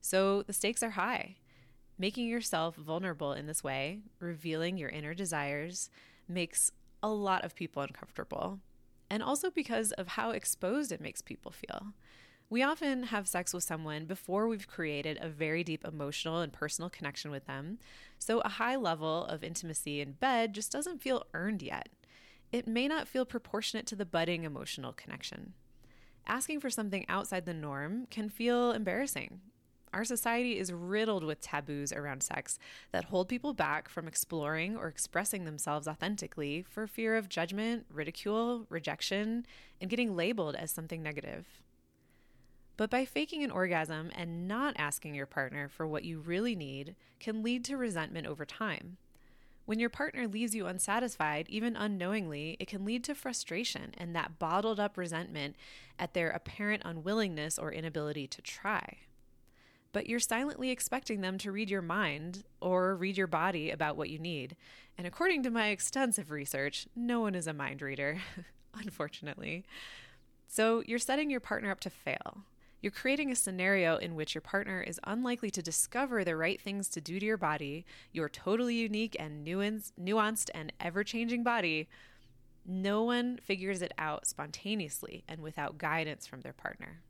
So 0.00 0.42
the 0.42 0.52
stakes 0.52 0.82
are 0.82 0.90
high. 0.90 1.36
Making 1.98 2.28
yourself 2.28 2.76
vulnerable 2.76 3.32
in 3.32 3.46
this 3.46 3.64
way, 3.64 4.00
revealing 4.20 4.78
your 4.78 4.88
inner 4.88 5.14
desires, 5.14 5.90
makes 6.28 6.70
a 7.02 7.08
lot 7.08 7.44
of 7.44 7.56
people 7.56 7.82
uncomfortable. 7.82 8.60
And 9.10 9.22
also 9.22 9.50
because 9.50 9.92
of 9.92 10.08
how 10.08 10.30
exposed 10.30 10.92
it 10.92 11.00
makes 11.00 11.22
people 11.22 11.50
feel. 11.50 11.94
We 12.50 12.62
often 12.62 13.04
have 13.04 13.28
sex 13.28 13.52
with 13.52 13.64
someone 13.64 14.06
before 14.06 14.48
we've 14.48 14.68
created 14.68 15.18
a 15.20 15.28
very 15.28 15.62
deep 15.64 15.84
emotional 15.84 16.40
and 16.40 16.52
personal 16.52 16.88
connection 16.88 17.30
with 17.30 17.46
them, 17.46 17.78
so 18.18 18.40
a 18.40 18.48
high 18.48 18.76
level 18.76 19.26
of 19.26 19.44
intimacy 19.44 20.00
in 20.00 20.12
bed 20.12 20.54
just 20.54 20.72
doesn't 20.72 21.02
feel 21.02 21.26
earned 21.34 21.62
yet. 21.62 21.88
It 22.50 22.66
may 22.66 22.88
not 22.88 23.08
feel 23.08 23.26
proportionate 23.26 23.86
to 23.88 23.96
the 23.96 24.06
budding 24.06 24.44
emotional 24.44 24.92
connection. 24.94 25.52
Asking 26.26 26.60
for 26.60 26.70
something 26.70 27.04
outside 27.08 27.44
the 27.44 27.52
norm 27.52 28.06
can 28.10 28.30
feel 28.30 28.72
embarrassing. 28.72 29.40
Our 29.92 30.04
society 30.04 30.58
is 30.58 30.72
riddled 30.72 31.24
with 31.24 31.40
taboos 31.40 31.92
around 31.92 32.22
sex 32.22 32.58
that 32.92 33.06
hold 33.06 33.28
people 33.28 33.54
back 33.54 33.88
from 33.88 34.06
exploring 34.06 34.76
or 34.76 34.88
expressing 34.88 35.44
themselves 35.44 35.88
authentically 35.88 36.64
for 36.68 36.86
fear 36.86 37.16
of 37.16 37.28
judgment, 37.28 37.86
ridicule, 37.90 38.66
rejection, 38.68 39.46
and 39.80 39.88
getting 39.88 40.14
labeled 40.14 40.56
as 40.56 40.70
something 40.70 41.02
negative. 41.02 41.46
But 42.76 42.90
by 42.90 43.04
faking 43.04 43.42
an 43.42 43.50
orgasm 43.50 44.10
and 44.14 44.46
not 44.46 44.76
asking 44.78 45.14
your 45.14 45.26
partner 45.26 45.68
for 45.68 45.86
what 45.86 46.04
you 46.04 46.20
really 46.20 46.54
need 46.54 46.94
can 47.18 47.42
lead 47.42 47.64
to 47.64 47.76
resentment 47.76 48.26
over 48.26 48.44
time. 48.44 48.98
When 49.64 49.80
your 49.80 49.90
partner 49.90 50.28
leaves 50.28 50.54
you 50.54 50.66
unsatisfied, 50.66 51.46
even 51.48 51.76
unknowingly, 51.76 52.56
it 52.60 52.68
can 52.68 52.84
lead 52.84 53.04
to 53.04 53.14
frustration 53.14 53.94
and 53.98 54.14
that 54.14 54.38
bottled 54.38 54.78
up 54.78 54.96
resentment 54.96 55.56
at 55.98 56.14
their 56.14 56.30
apparent 56.30 56.82
unwillingness 56.84 57.58
or 57.58 57.72
inability 57.72 58.26
to 58.28 58.40
try. 58.40 58.98
But 59.92 60.06
you're 60.06 60.20
silently 60.20 60.70
expecting 60.70 61.20
them 61.20 61.38
to 61.38 61.52
read 61.52 61.70
your 61.70 61.82
mind 61.82 62.44
or 62.60 62.94
read 62.94 63.16
your 63.16 63.26
body 63.26 63.70
about 63.70 63.96
what 63.96 64.10
you 64.10 64.18
need. 64.18 64.56
And 64.98 65.06
according 65.06 65.42
to 65.44 65.50
my 65.50 65.68
extensive 65.68 66.30
research, 66.30 66.86
no 66.94 67.20
one 67.20 67.34
is 67.34 67.46
a 67.46 67.52
mind 67.52 67.80
reader, 67.80 68.20
unfortunately. 68.74 69.64
So 70.46 70.82
you're 70.86 70.98
setting 70.98 71.30
your 71.30 71.40
partner 71.40 71.70
up 71.70 71.80
to 71.80 71.90
fail. 71.90 72.44
You're 72.80 72.92
creating 72.92 73.32
a 73.32 73.36
scenario 73.36 73.96
in 73.96 74.14
which 74.14 74.34
your 74.34 74.42
partner 74.42 74.80
is 74.80 75.00
unlikely 75.04 75.50
to 75.52 75.62
discover 75.62 76.22
the 76.22 76.36
right 76.36 76.60
things 76.60 76.88
to 76.90 77.00
do 77.00 77.18
to 77.18 77.26
your 77.26 77.36
body, 77.36 77.84
your 78.12 78.28
totally 78.28 78.76
unique 78.76 79.16
and 79.18 79.44
nuanced 79.44 80.50
and 80.54 80.72
ever 80.78 81.02
changing 81.02 81.42
body. 81.42 81.88
No 82.64 83.02
one 83.02 83.38
figures 83.38 83.82
it 83.82 83.92
out 83.98 84.26
spontaneously 84.26 85.24
and 85.26 85.40
without 85.40 85.78
guidance 85.78 86.26
from 86.26 86.42
their 86.42 86.52
partner. 86.52 87.00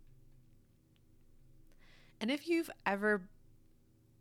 And 2.20 2.30
if 2.30 2.48
you've 2.48 2.70
ever 2.84 3.22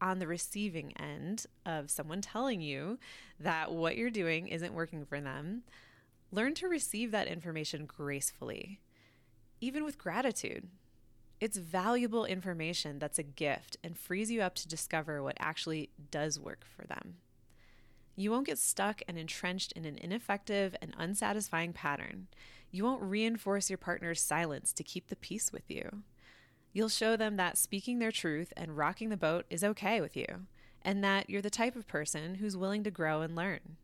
on 0.02 0.20
the 0.20 0.28
receiving 0.28 0.94
end 0.98 1.46
of 1.66 1.90
someone 1.90 2.22
telling 2.22 2.62
you 2.62 3.00
that 3.40 3.72
what 3.72 3.98
you're 3.98 4.10
doing 4.10 4.48
isn't 4.48 4.74
working 4.74 5.06
for 5.06 5.20
them, 5.20 5.64
learn 6.32 6.54
to 6.56 6.68
receive 6.68 7.12
that 7.12 7.28
information 7.28 7.86
gracefully, 7.86 8.80
even 9.60 9.84
with 9.84 9.98
gratitude. 9.98 10.68
It's 11.40 11.58
valuable 11.58 12.26
information 12.26 13.00
that's 13.00 13.20
a 13.20 13.24
gift 13.24 13.78
and 13.84 13.98
frees 13.98 14.32
you 14.32 14.42
up 14.42 14.56
to 14.56 14.68
discover 14.68 15.22
what 15.22 15.38
actually 15.40 15.90
does 16.12 16.40
work 16.40 16.66
for 16.66 16.86
them. 16.88 17.16
You 18.16 18.32
won't 18.32 18.48
get 18.48 18.58
stuck 18.58 19.04
and 19.08 19.18
entrenched 19.18 19.72
in 19.74 19.86
an 19.86 20.00
ineffective 20.00 20.76
and 20.82 20.96
unsatisfying 20.98 21.74
pattern. 21.74 22.28
You 22.72 22.84
won't 22.84 23.04
reinforce 23.04 23.70
your 23.70 23.78
partner's 23.78 24.20
silence 24.20 24.74
to 24.74 24.84
keep 24.84 25.08
the 25.08 25.16
peace 25.16 25.54
with 25.54 25.70
you. 25.70 26.02
You'll 26.78 26.90
show 26.90 27.16
them 27.18 27.38
that 27.38 27.58
speaking 27.58 27.98
their 27.98 28.12
truth 28.12 28.54
and 28.56 28.78
rocking 28.78 29.10
the 29.10 29.18
boat 29.18 29.48
is 29.50 29.64
okay 29.64 30.00
with 30.00 30.16
you, 30.16 30.46
and 30.84 31.04
that 31.04 31.28
you're 31.28 31.42
the 31.42 31.50
type 31.50 31.76
of 31.76 31.88
person 31.88 32.36
who's 32.36 32.56
willing 32.56 32.84
to 32.84 32.92
grow 32.92 33.22
and 33.22 33.36
learn. 33.36 33.78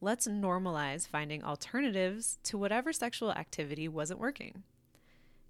Let's 0.00 0.26
normalize 0.26 1.06
finding 1.06 1.44
alternatives 1.44 2.38
to 2.44 2.56
whatever 2.56 2.94
sexual 2.94 3.30
activity 3.30 3.88
wasn't 3.88 4.20
working. 4.20 4.62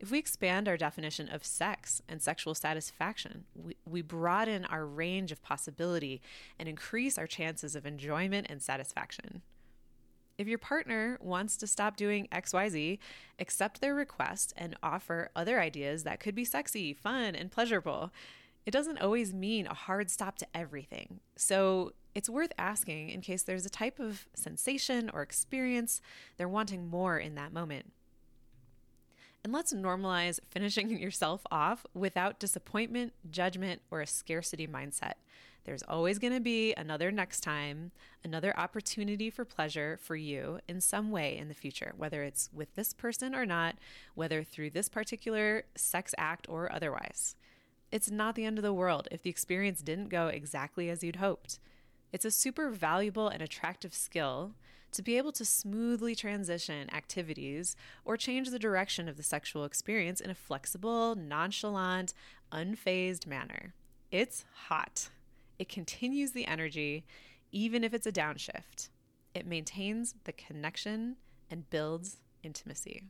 If 0.01 0.11
we 0.11 0.19
expand 0.19 0.67
our 0.67 0.77
definition 0.77 1.29
of 1.29 1.45
sex 1.45 2.03
and 2.09 2.21
sexual 2.21 2.57
satisfaction, 2.57 3.45
we, 3.55 3.77
we 3.85 4.03
broaden 4.03 4.65
our 4.65 4.85
range 4.85 5.31
of 5.31 5.45
possibility 5.45 6.21
and 6.59 6.69
increase 6.69 7.17
our 7.17 7.29
chances 7.29 7.77
of 7.77 7.87
enjoyment 7.87 8.49
and 8.51 8.61
satisfaction. 8.61 9.43
If 10.41 10.49
your 10.49 10.57
partner 10.57 11.19
wants 11.21 11.59
to 11.59 11.67
stop 11.67 11.99
doing 11.99 12.27
XYZ, 12.33 12.99
accept 13.39 13.83
their 13.83 13.95
request 13.95 14.55
and 14.57 14.75
offer 14.83 15.29
other 15.37 15.61
ideas 15.61 16.05
that 16.05 16.19
could 16.19 16.35
be 16.35 16.47
sexy, 16.47 16.95
fun, 16.95 17.35
and 17.35 17.51
pleasurable. 17.51 18.11
It 18.65 18.71
doesn't 18.71 19.03
always 19.03 19.35
mean 19.35 19.67
a 19.67 19.75
hard 19.75 20.11
stop 20.11 20.39
to 20.39 20.47
everything. 20.55 21.21
So 21.37 21.93
it's 22.15 22.31
worth 22.31 22.55
asking 22.57 23.11
in 23.11 23.21
case 23.21 23.43
there's 23.43 23.67
a 23.67 23.71
type 23.71 24.01
of 24.01 24.29
sensation 24.33 25.11
or 25.13 25.21
experience 25.21 26.01
they're 26.39 26.49
wanting 26.49 26.89
more 26.89 27.19
in 27.19 27.35
that 27.35 27.53
moment. 27.53 27.93
And 29.45 29.53
let's 29.53 29.75
normalize 29.75 30.41
finishing 30.51 30.89
yourself 30.99 31.43
off 31.51 31.85
without 31.93 32.41
disappointment, 32.41 33.13
judgment, 33.31 33.83
or 33.91 34.01
a 34.01 34.07
scarcity 34.07 34.67
mindset. 34.67 35.17
There's 35.65 35.83
always 35.83 36.19
going 36.19 36.33
to 36.33 36.41
be 36.41 36.75
another 36.75 37.11
next 37.11 37.41
time, 37.41 37.93
another 38.25 38.59
opportunity 38.59 39.31
for 39.31 39.45
pleasure 39.45 39.99
for 40.03 40.17
you 40.17 40.61
in 40.69 40.81
some 40.81 41.11
way 41.11 41.37
in 41.37 41.49
the 41.49 41.55
future, 41.55 41.93
whether 41.97 42.23
it's 42.23 42.49
with 42.53 42.75
this 42.75 42.93
person 42.93 43.35
or 43.35 43.45
not, 43.45 43.77
whether 44.15 44.43
through 44.43 44.71
this 44.71 44.89
particular 44.89 45.65
sex 45.75 46.15
act 46.17 46.49
or 46.49 46.73
otherwise. 46.73 47.37
It's 47.93 48.11
not 48.11 48.37
the 48.37 48.45
end 48.45 48.59
of 48.59 48.63
the 48.63 48.73
world 48.73 49.09
if 49.11 49.23
the 49.23 49.31
experience 49.31 49.83
didn't 49.83 50.09
go 50.09 50.29
exactly 50.29 50.89
as 50.89 51.03
you'd 51.03 51.17
hoped. 51.17 51.59
It's 52.13 52.25
a 52.25 52.31
super 52.31 52.71
valuable 52.71 53.29
and 53.29 53.43
attractive 53.43 53.95
skill 53.95 54.53
to 54.93 55.03
be 55.03 55.17
able 55.17 55.33
to 55.33 55.45
smoothly 55.45 56.15
transition 56.15 56.93
activities 56.93 57.77
or 58.05 58.17
change 58.17 58.51
the 58.51 58.59
direction 58.59 59.09
of 59.09 59.17
the 59.17 59.23
sexual 59.23 59.65
experience 59.65 60.21
in 60.21 60.31
a 60.31 60.35
flexible, 60.35 61.15
nonchalant, 61.15 62.13
unfazed 62.53 63.27
manner. 63.27 63.75
It's 64.11 64.45
hot. 64.69 65.11
It 65.61 65.69
continues 65.69 66.33
the 66.33 66.47
energy, 66.47 67.05
even 67.53 67.85
if 67.85 67.93
it's 67.93 68.07
a 68.07 68.13
downshift. 68.13 68.89
It 69.35 69.47
maintains 69.47 70.15
the 70.25 70.33
connection 70.33 71.17
and 71.51 71.69
builds 71.69 72.17
intimacy. 72.43 73.03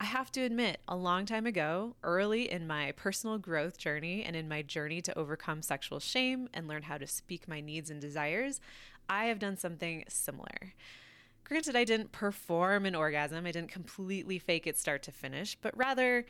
I 0.00 0.06
have 0.06 0.32
to 0.32 0.40
admit, 0.40 0.80
a 0.88 0.96
long 0.96 1.24
time 1.24 1.46
ago, 1.46 1.94
early 2.02 2.50
in 2.50 2.66
my 2.66 2.90
personal 2.96 3.38
growth 3.38 3.78
journey 3.78 4.24
and 4.24 4.34
in 4.34 4.48
my 4.48 4.62
journey 4.62 5.00
to 5.02 5.16
overcome 5.16 5.62
sexual 5.62 6.00
shame 6.00 6.48
and 6.52 6.66
learn 6.66 6.82
how 6.82 6.98
to 6.98 7.06
speak 7.06 7.46
my 7.46 7.60
needs 7.60 7.88
and 7.88 8.00
desires, 8.00 8.60
I 9.08 9.26
have 9.26 9.38
done 9.38 9.56
something 9.56 10.02
similar. 10.08 10.74
Granted, 11.44 11.76
I 11.76 11.84
didn't 11.84 12.10
perform 12.10 12.86
an 12.86 12.96
orgasm, 12.96 13.46
I 13.46 13.52
didn't 13.52 13.70
completely 13.70 14.40
fake 14.40 14.66
it 14.66 14.76
start 14.76 15.04
to 15.04 15.12
finish, 15.12 15.56
but 15.62 15.76
rather, 15.76 16.26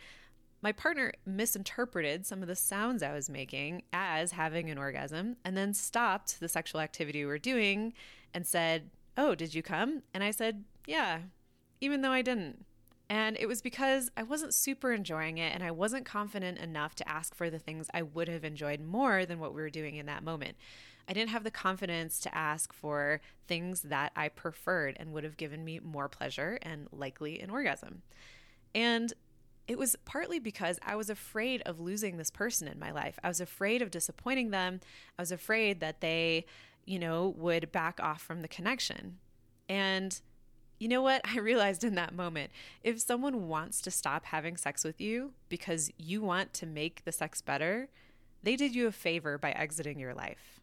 my 0.63 0.73
partner 0.73 1.13
misinterpreted 1.25 2.27
some 2.27 2.43
of 2.43 2.49
the 2.49 2.57
sounds 2.57 3.03
I 3.03 3.13
was 3.13 3.31
making 3.31 3.83
as 3.93 4.33
having 4.33 4.71
an 4.71 4.79
orgasm 4.79 5.37
and 5.45 5.57
then 5.57 5.73
stopped 5.73 6.41
the 6.41 6.49
sexual 6.49 6.81
activity 6.81 7.25
we 7.25 7.31
were 7.31 7.39
doing 7.39 7.95
and 8.35 8.47
said, 8.47 8.91
Oh, 9.17 9.35
did 9.35 9.55
you 9.55 9.63
come? 9.63 10.03
And 10.13 10.23
I 10.23 10.31
said, 10.31 10.65
Yeah, 10.87 11.21
even 11.81 12.03
though 12.03 12.13
I 12.13 12.23
didn't. 12.23 12.65
And 13.09 13.37
it 13.41 13.47
was 13.47 13.61
because 13.61 14.09
I 14.17 14.23
wasn't 14.23 14.55
super 14.55 14.93
enjoying 14.93 15.39
it 15.39 15.53
and 15.53 15.65
I 15.65 15.73
wasn't 15.73 16.05
confident 16.05 16.59
enough 16.59 16.95
to 16.97 17.09
ask 17.09 17.35
for 17.35 17.51
the 17.51 17.59
things 17.59 17.89
I 17.93 18.03
would 18.03 18.29
have 18.29 18.45
enjoyed 18.45 18.81
more 18.81 19.27
than 19.27 19.41
what 19.41 19.53
we 19.53 19.63
were 19.63 19.71
doing 19.71 19.97
in 19.97 20.07
that 20.07 20.23
moment. 20.23 20.57
I 21.09 21.13
didn't 21.13 21.31
have 21.31 21.43
the 21.43 21.51
confidence 21.51 22.21
to 22.21 22.33
ask 22.33 22.73
for 22.73 23.21
things 23.49 23.83
that 23.83 24.13
I 24.15 24.29
preferred 24.29 24.97
and 25.01 25.13
would 25.13 25.25
have 25.25 25.37
given 25.37 25.65
me 25.65 25.81
more 25.81 26.09
pleasure 26.09 26.59
and 26.63 26.87
likely 26.93 27.41
an 27.41 27.51
orgasm. 27.51 28.03
And 28.77 29.13
it 29.71 29.79
was 29.79 29.95
partly 30.05 30.41
because 30.41 30.81
I 30.85 30.97
was 30.97 31.09
afraid 31.09 31.63
of 31.63 31.79
losing 31.79 32.17
this 32.17 32.29
person 32.29 32.67
in 32.67 32.81
my 32.81 32.91
life. 32.91 33.21
I 33.23 33.29
was 33.29 33.41
afraid 33.41 33.83
of 33.83 33.93
disappointing 33.93 34.51
them. 34.51 34.81
I 35.17 35.23
was 35.23 35.31
afraid 35.31 35.79
that 35.79 36.01
they, 36.01 36.45
you 36.87 36.99
know, 36.99 37.33
would 37.37 37.71
back 37.71 38.01
off 38.03 38.21
from 38.21 38.43
the 38.43 38.49
connection. 38.49 39.19
And 39.69 40.21
you 40.81 40.89
know 40.89 41.03
what? 41.03 41.21
I 41.25 41.39
realized 41.39 41.85
in 41.85 41.95
that 41.95 42.13
moment 42.13 42.51
if 42.83 43.01
someone 43.01 43.47
wants 43.47 43.81
to 43.83 43.93
stop 43.93 44.25
having 44.25 44.57
sex 44.57 44.83
with 44.83 45.01
you 45.01 45.35
because 45.49 45.89
you 45.97 46.21
want 46.21 46.53
to 46.55 46.67
make 46.67 47.05
the 47.05 47.13
sex 47.13 47.41
better, 47.41 47.91
they 48.43 48.57
did 48.57 48.75
you 48.75 48.89
a 48.89 48.93
favor 48.93 49.39
by 49.39 49.53
exiting 49.53 50.01
your 50.01 50.15
life 50.15 50.60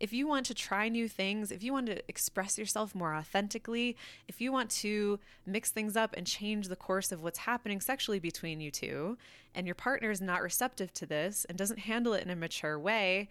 if 0.00 0.12
you 0.12 0.26
want 0.26 0.46
to 0.46 0.54
try 0.54 0.88
new 0.88 1.08
things, 1.08 1.50
if 1.50 1.62
you 1.62 1.72
want 1.72 1.86
to 1.86 2.02
express 2.08 2.58
yourself 2.58 2.94
more 2.94 3.14
authentically, 3.14 3.96
if 4.28 4.40
you 4.40 4.52
want 4.52 4.70
to 4.70 5.18
mix 5.46 5.70
things 5.70 5.96
up 5.96 6.14
and 6.16 6.26
change 6.26 6.68
the 6.68 6.76
course 6.76 7.12
of 7.12 7.22
what's 7.22 7.40
happening 7.40 7.80
sexually 7.80 8.18
between 8.18 8.60
you 8.60 8.70
two, 8.70 9.18
and 9.54 9.66
your 9.66 9.74
partner 9.74 10.10
is 10.10 10.20
not 10.20 10.42
receptive 10.42 10.92
to 10.94 11.06
this 11.06 11.44
and 11.48 11.58
doesn't 11.58 11.80
handle 11.80 12.14
it 12.14 12.22
in 12.22 12.30
a 12.30 12.36
mature 12.36 12.78
way, 12.78 13.28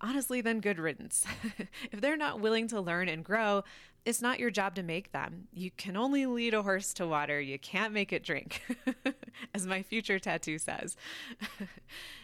honestly, 0.00 0.40
then 0.40 0.60
good 0.60 0.78
riddance. 0.78 1.24
if 1.92 2.00
they're 2.00 2.16
not 2.16 2.40
willing 2.40 2.68
to 2.68 2.80
learn 2.80 3.08
and 3.08 3.24
grow, 3.24 3.64
it's 4.04 4.22
not 4.22 4.40
your 4.40 4.50
job 4.50 4.74
to 4.74 4.82
make 4.82 5.12
them. 5.12 5.48
You 5.52 5.70
can 5.76 5.96
only 5.96 6.26
lead 6.26 6.54
a 6.54 6.62
horse 6.62 6.94
to 6.94 7.06
water, 7.06 7.40
you 7.40 7.58
can't 7.58 7.92
make 7.92 8.12
it 8.12 8.24
drink, 8.24 8.62
as 9.54 9.66
my 9.66 9.82
future 9.82 10.18
tattoo 10.18 10.58
says. 10.58 10.96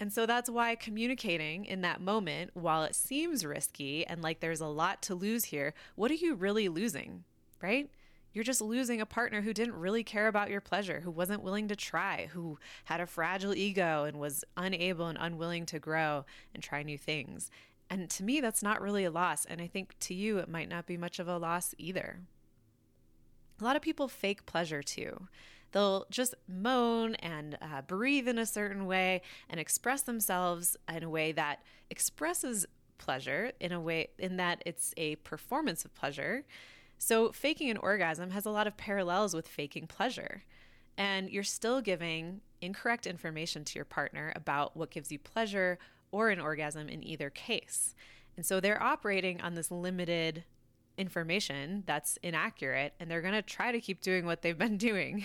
And 0.00 0.10
so 0.12 0.24
that's 0.24 0.48
why 0.48 0.74
communicating 0.74 1.66
in 1.66 1.82
that 1.82 2.00
moment, 2.00 2.50
while 2.54 2.82
it 2.84 2.96
seems 2.96 3.44
risky 3.44 4.06
and 4.06 4.22
like 4.22 4.40
there's 4.40 4.62
a 4.62 4.66
lot 4.66 5.02
to 5.02 5.14
lose 5.14 5.44
here, 5.44 5.74
what 5.94 6.10
are 6.10 6.14
you 6.14 6.34
really 6.34 6.68
losing? 6.70 7.24
Right? 7.62 7.90
You're 8.32 8.44
just 8.44 8.62
losing 8.62 9.00
a 9.00 9.06
partner 9.06 9.42
who 9.42 9.52
didn't 9.52 9.74
really 9.74 10.02
care 10.02 10.28
about 10.28 10.50
your 10.50 10.60
pleasure, 10.60 11.00
who 11.00 11.10
wasn't 11.10 11.42
willing 11.42 11.68
to 11.68 11.76
try, 11.76 12.28
who 12.32 12.58
had 12.84 13.00
a 13.00 13.06
fragile 13.06 13.54
ego 13.54 14.04
and 14.04 14.18
was 14.18 14.44
unable 14.56 15.08
and 15.08 15.18
unwilling 15.20 15.66
to 15.66 15.78
grow 15.78 16.24
and 16.54 16.62
try 16.62 16.82
new 16.82 16.96
things. 16.96 17.50
And 17.90 18.08
to 18.10 18.22
me, 18.22 18.40
that's 18.40 18.62
not 18.62 18.80
really 18.80 19.04
a 19.04 19.10
loss. 19.10 19.44
And 19.44 19.60
I 19.60 19.66
think 19.66 19.98
to 20.00 20.14
you, 20.14 20.38
it 20.38 20.48
might 20.48 20.68
not 20.68 20.86
be 20.86 20.96
much 20.96 21.18
of 21.18 21.28
a 21.28 21.38
loss 21.38 21.74
either. 21.76 22.20
A 23.60 23.64
lot 23.64 23.76
of 23.76 23.82
people 23.82 24.08
fake 24.08 24.46
pleasure 24.46 24.82
too. 24.82 25.26
They'll 25.72 26.06
just 26.10 26.34
moan 26.48 27.14
and 27.16 27.58
uh, 27.60 27.82
breathe 27.82 28.28
in 28.28 28.38
a 28.38 28.46
certain 28.46 28.86
way 28.86 29.22
and 29.48 29.60
express 29.60 30.02
themselves 30.02 30.76
in 30.92 31.02
a 31.02 31.10
way 31.10 31.32
that 31.32 31.62
expresses 31.90 32.66
pleasure 32.98 33.52
in 33.60 33.72
a 33.72 33.80
way 33.80 34.08
in 34.18 34.36
that 34.36 34.62
it's 34.66 34.92
a 34.96 35.16
performance 35.16 35.84
of 35.84 35.94
pleasure. 35.94 36.44
So, 36.98 37.32
faking 37.32 37.70
an 37.70 37.78
orgasm 37.78 38.30
has 38.30 38.44
a 38.44 38.50
lot 38.50 38.66
of 38.66 38.76
parallels 38.76 39.34
with 39.34 39.48
faking 39.48 39.86
pleasure. 39.86 40.44
And 40.98 41.30
you're 41.30 41.42
still 41.42 41.80
giving 41.80 42.42
incorrect 42.60 43.06
information 43.06 43.64
to 43.64 43.78
your 43.78 43.86
partner 43.86 44.32
about 44.36 44.76
what 44.76 44.90
gives 44.90 45.10
you 45.10 45.18
pleasure 45.18 45.78
or 46.12 46.28
an 46.28 46.40
orgasm 46.40 46.88
in 46.88 47.02
either 47.02 47.30
case. 47.30 47.94
And 48.36 48.44
so 48.44 48.60
they're 48.60 48.82
operating 48.82 49.40
on 49.40 49.54
this 49.54 49.70
limited 49.70 50.44
information 50.96 51.82
that's 51.86 52.18
inaccurate 52.22 52.94
and 53.00 53.10
they're 53.10 53.22
going 53.22 53.34
to 53.34 53.42
try 53.42 53.72
to 53.72 53.80
keep 53.80 54.00
doing 54.00 54.26
what 54.26 54.42
they've 54.42 54.58
been 54.58 54.76
doing. 54.90 55.24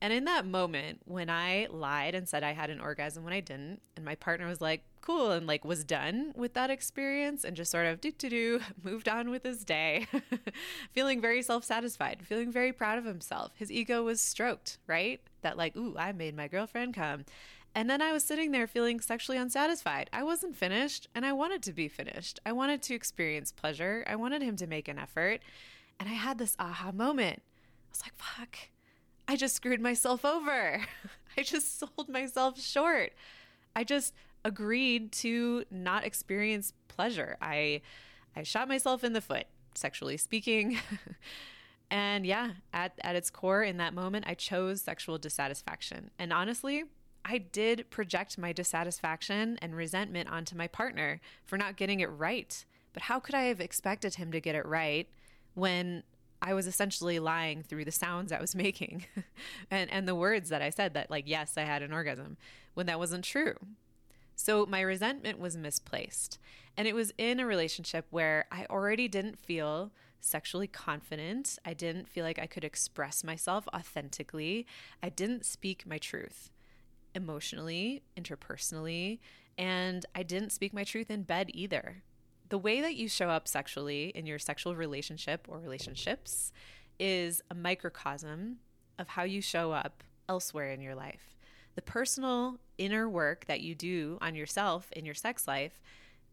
And 0.00 0.12
in 0.12 0.24
that 0.24 0.46
moment, 0.46 1.00
when 1.06 1.30
I 1.30 1.68
lied 1.70 2.14
and 2.14 2.28
said 2.28 2.42
I 2.44 2.52
had 2.52 2.68
an 2.68 2.80
orgasm 2.80 3.24
when 3.24 3.32
I 3.32 3.40
didn't, 3.40 3.80
and 3.96 4.04
my 4.04 4.14
partner 4.14 4.46
was 4.46 4.60
like, 4.60 4.82
cool, 5.00 5.30
and 5.30 5.46
like 5.46 5.64
was 5.64 5.84
done 5.84 6.32
with 6.34 6.52
that 6.54 6.68
experience 6.68 7.44
and 7.44 7.56
just 7.56 7.70
sort 7.70 7.86
of 7.86 8.00
do 8.00 8.10
do 8.10 8.28
do 8.28 8.60
moved 8.82 9.08
on 9.08 9.30
with 9.30 9.42
his 9.42 9.64
day, 9.64 10.06
feeling 10.92 11.20
very 11.20 11.42
self 11.42 11.64
satisfied, 11.64 12.26
feeling 12.26 12.52
very 12.52 12.72
proud 12.72 12.98
of 12.98 13.04
himself. 13.04 13.52
His 13.56 13.72
ego 13.72 14.02
was 14.02 14.20
stroked, 14.20 14.78
right? 14.86 15.20
That, 15.42 15.56
like, 15.56 15.76
ooh, 15.76 15.94
I 15.96 16.12
made 16.12 16.36
my 16.36 16.48
girlfriend 16.48 16.94
come. 16.94 17.24
And 17.76 17.90
then 17.90 18.00
I 18.00 18.10
was 18.10 18.24
sitting 18.24 18.52
there 18.52 18.66
feeling 18.66 19.00
sexually 19.00 19.36
unsatisfied. 19.36 20.08
I 20.10 20.22
wasn't 20.22 20.56
finished 20.56 21.08
and 21.14 21.26
I 21.26 21.34
wanted 21.34 21.62
to 21.64 21.74
be 21.74 21.88
finished. 21.88 22.40
I 22.46 22.52
wanted 22.52 22.80
to 22.84 22.94
experience 22.94 23.52
pleasure. 23.52 24.02
I 24.06 24.16
wanted 24.16 24.40
him 24.40 24.56
to 24.56 24.66
make 24.66 24.88
an 24.88 24.98
effort. 24.98 25.42
And 26.00 26.08
I 26.08 26.14
had 26.14 26.38
this 26.38 26.56
aha 26.58 26.90
moment. 26.90 27.42
I 27.44 27.90
was 27.90 28.00
like, 28.00 28.16
fuck, 28.16 28.56
I 29.28 29.36
just 29.36 29.54
screwed 29.54 29.82
myself 29.82 30.24
over. 30.24 30.80
I 31.36 31.42
just 31.42 31.78
sold 31.78 32.08
myself 32.08 32.58
short. 32.58 33.12
I 33.76 33.84
just 33.84 34.14
agreed 34.42 35.12
to 35.12 35.64
not 35.70 36.02
experience 36.02 36.72
pleasure. 36.88 37.36
I 37.42 37.82
I 38.34 38.42
shot 38.42 38.68
myself 38.68 39.04
in 39.04 39.12
the 39.12 39.20
foot, 39.20 39.44
sexually 39.74 40.16
speaking. 40.16 40.78
and 41.90 42.24
yeah, 42.24 42.52
at, 42.72 42.98
at 43.02 43.16
its 43.16 43.28
core 43.30 43.62
in 43.62 43.76
that 43.76 43.92
moment, 43.92 44.24
I 44.26 44.32
chose 44.32 44.80
sexual 44.80 45.18
dissatisfaction. 45.18 46.10
And 46.18 46.32
honestly, 46.32 46.84
I 47.28 47.38
did 47.38 47.90
project 47.90 48.38
my 48.38 48.52
dissatisfaction 48.52 49.58
and 49.60 49.74
resentment 49.74 50.30
onto 50.30 50.56
my 50.56 50.68
partner 50.68 51.20
for 51.44 51.58
not 51.58 51.76
getting 51.76 51.98
it 51.98 52.06
right. 52.06 52.64
But 52.92 53.02
how 53.04 53.18
could 53.18 53.34
I 53.34 53.42
have 53.42 53.60
expected 53.60 54.14
him 54.14 54.30
to 54.30 54.40
get 54.40 54.54
it 54.54 54.64
right 54.64 55.08
when 55.54 56.04
I 56.40 56.54
was 56.54 56.68
essentially 56.68 57.18
lying 57.18 57.64
through 57.64 57.84
the 57.84 57.90
sounds 57.90 58.30
I 58.30 58.40
was 58.40 58.54
making 58.54 59.06
and, 59.72 59.90
and 59.90 60.06
the 60.06 60.14
words 60.14 60.50
that 60.50 60.62
I 60.62 60.70
said 60.70 60.94
that, 60.94 61.10
like, 61.10 61.24
yes, 61.26 61.54
I 61.56 61.62
had 61.62 61.82
an 61.82 61.92
orgasm, 61.92 62.36
when 62.74 62.86
that 62.86 63.00
wasn't 63.00 63.24
true? 63.24 63.56
So 64.36 64.64
my 64.64 64.80
resentment 64.80 65.40
was 65.40 65.56
misplaced. 65.56 66.38
And 66.76 66.86
it 66.86 66.94
was 66.94 67.12
in 67.18 67.40
a 67.40 67.46
relationship 67.46 68.06
where 68.10 68.44
I 68.52 68.66
already 68.70 69.08
didn't 69.08 69.40
feel 69.40 69.90
sexually 70.20 70.68
confident. 70.68 71.58
I 71.64 71.74
didn't 71.74 72.08
feel 72.08 72.24
like 72.24 72.38
I 72.38 72.46
could 72.46 72.64
express 72.64 73.24
myself 73.24 73.66
authentically. 73.74 74.64
I 75.02 75.08
didn't 75.08 75.44
speak 75.44 75.86
my 75.86 75.98
truth 75.98 76.50
emotionally, 77.16 78.02
interpersonally, 78.16 79.18
and 79.58 80.04
I 80.14 80.22
didn't 80.22 80.52
speak 80.52 80.72
my 80.72 80.84
truth 80.84 81.10
in 81.10 81.22
bed 81.22 81.50
either. 81.54 82.02
The 82.48 82.58
way 82.58 82.80
that 82.82 82.94
you 82.94 83.08
show 83.08 83.30
up 83.30 83.48
sexually 83.48 84.12
in 84.14 84.26
your 84.26 84.38
sexual 84.38 84.76
relationship 84.76 85.46
or 85.48 85.58
relationships 85.58 86.52
is 87.00 87.42
a 87.50 87.54
microcosm 87.54 88.58
of 88.98 89.08
how 89.08 89.24
you 89.24 89.40
show 89.40 89.72
up 89.72 90.04
elsewhere 90.28 90.70
in 90.70 90.80
your 90.80 90.94
life. 90.94 91.34
The 91.74 91.82
personal 91.82 92.58
inner 92.78 93.08
work 93.08 93.46
that 93.46 93.62
you 93.62 93.74
do 93.74 94.18
on 94.20 94.34
yourself 94.34 94.92
in 94.92 95.04
your 95.04 95.14
sex 95.14 95.48
life 95.48 95.80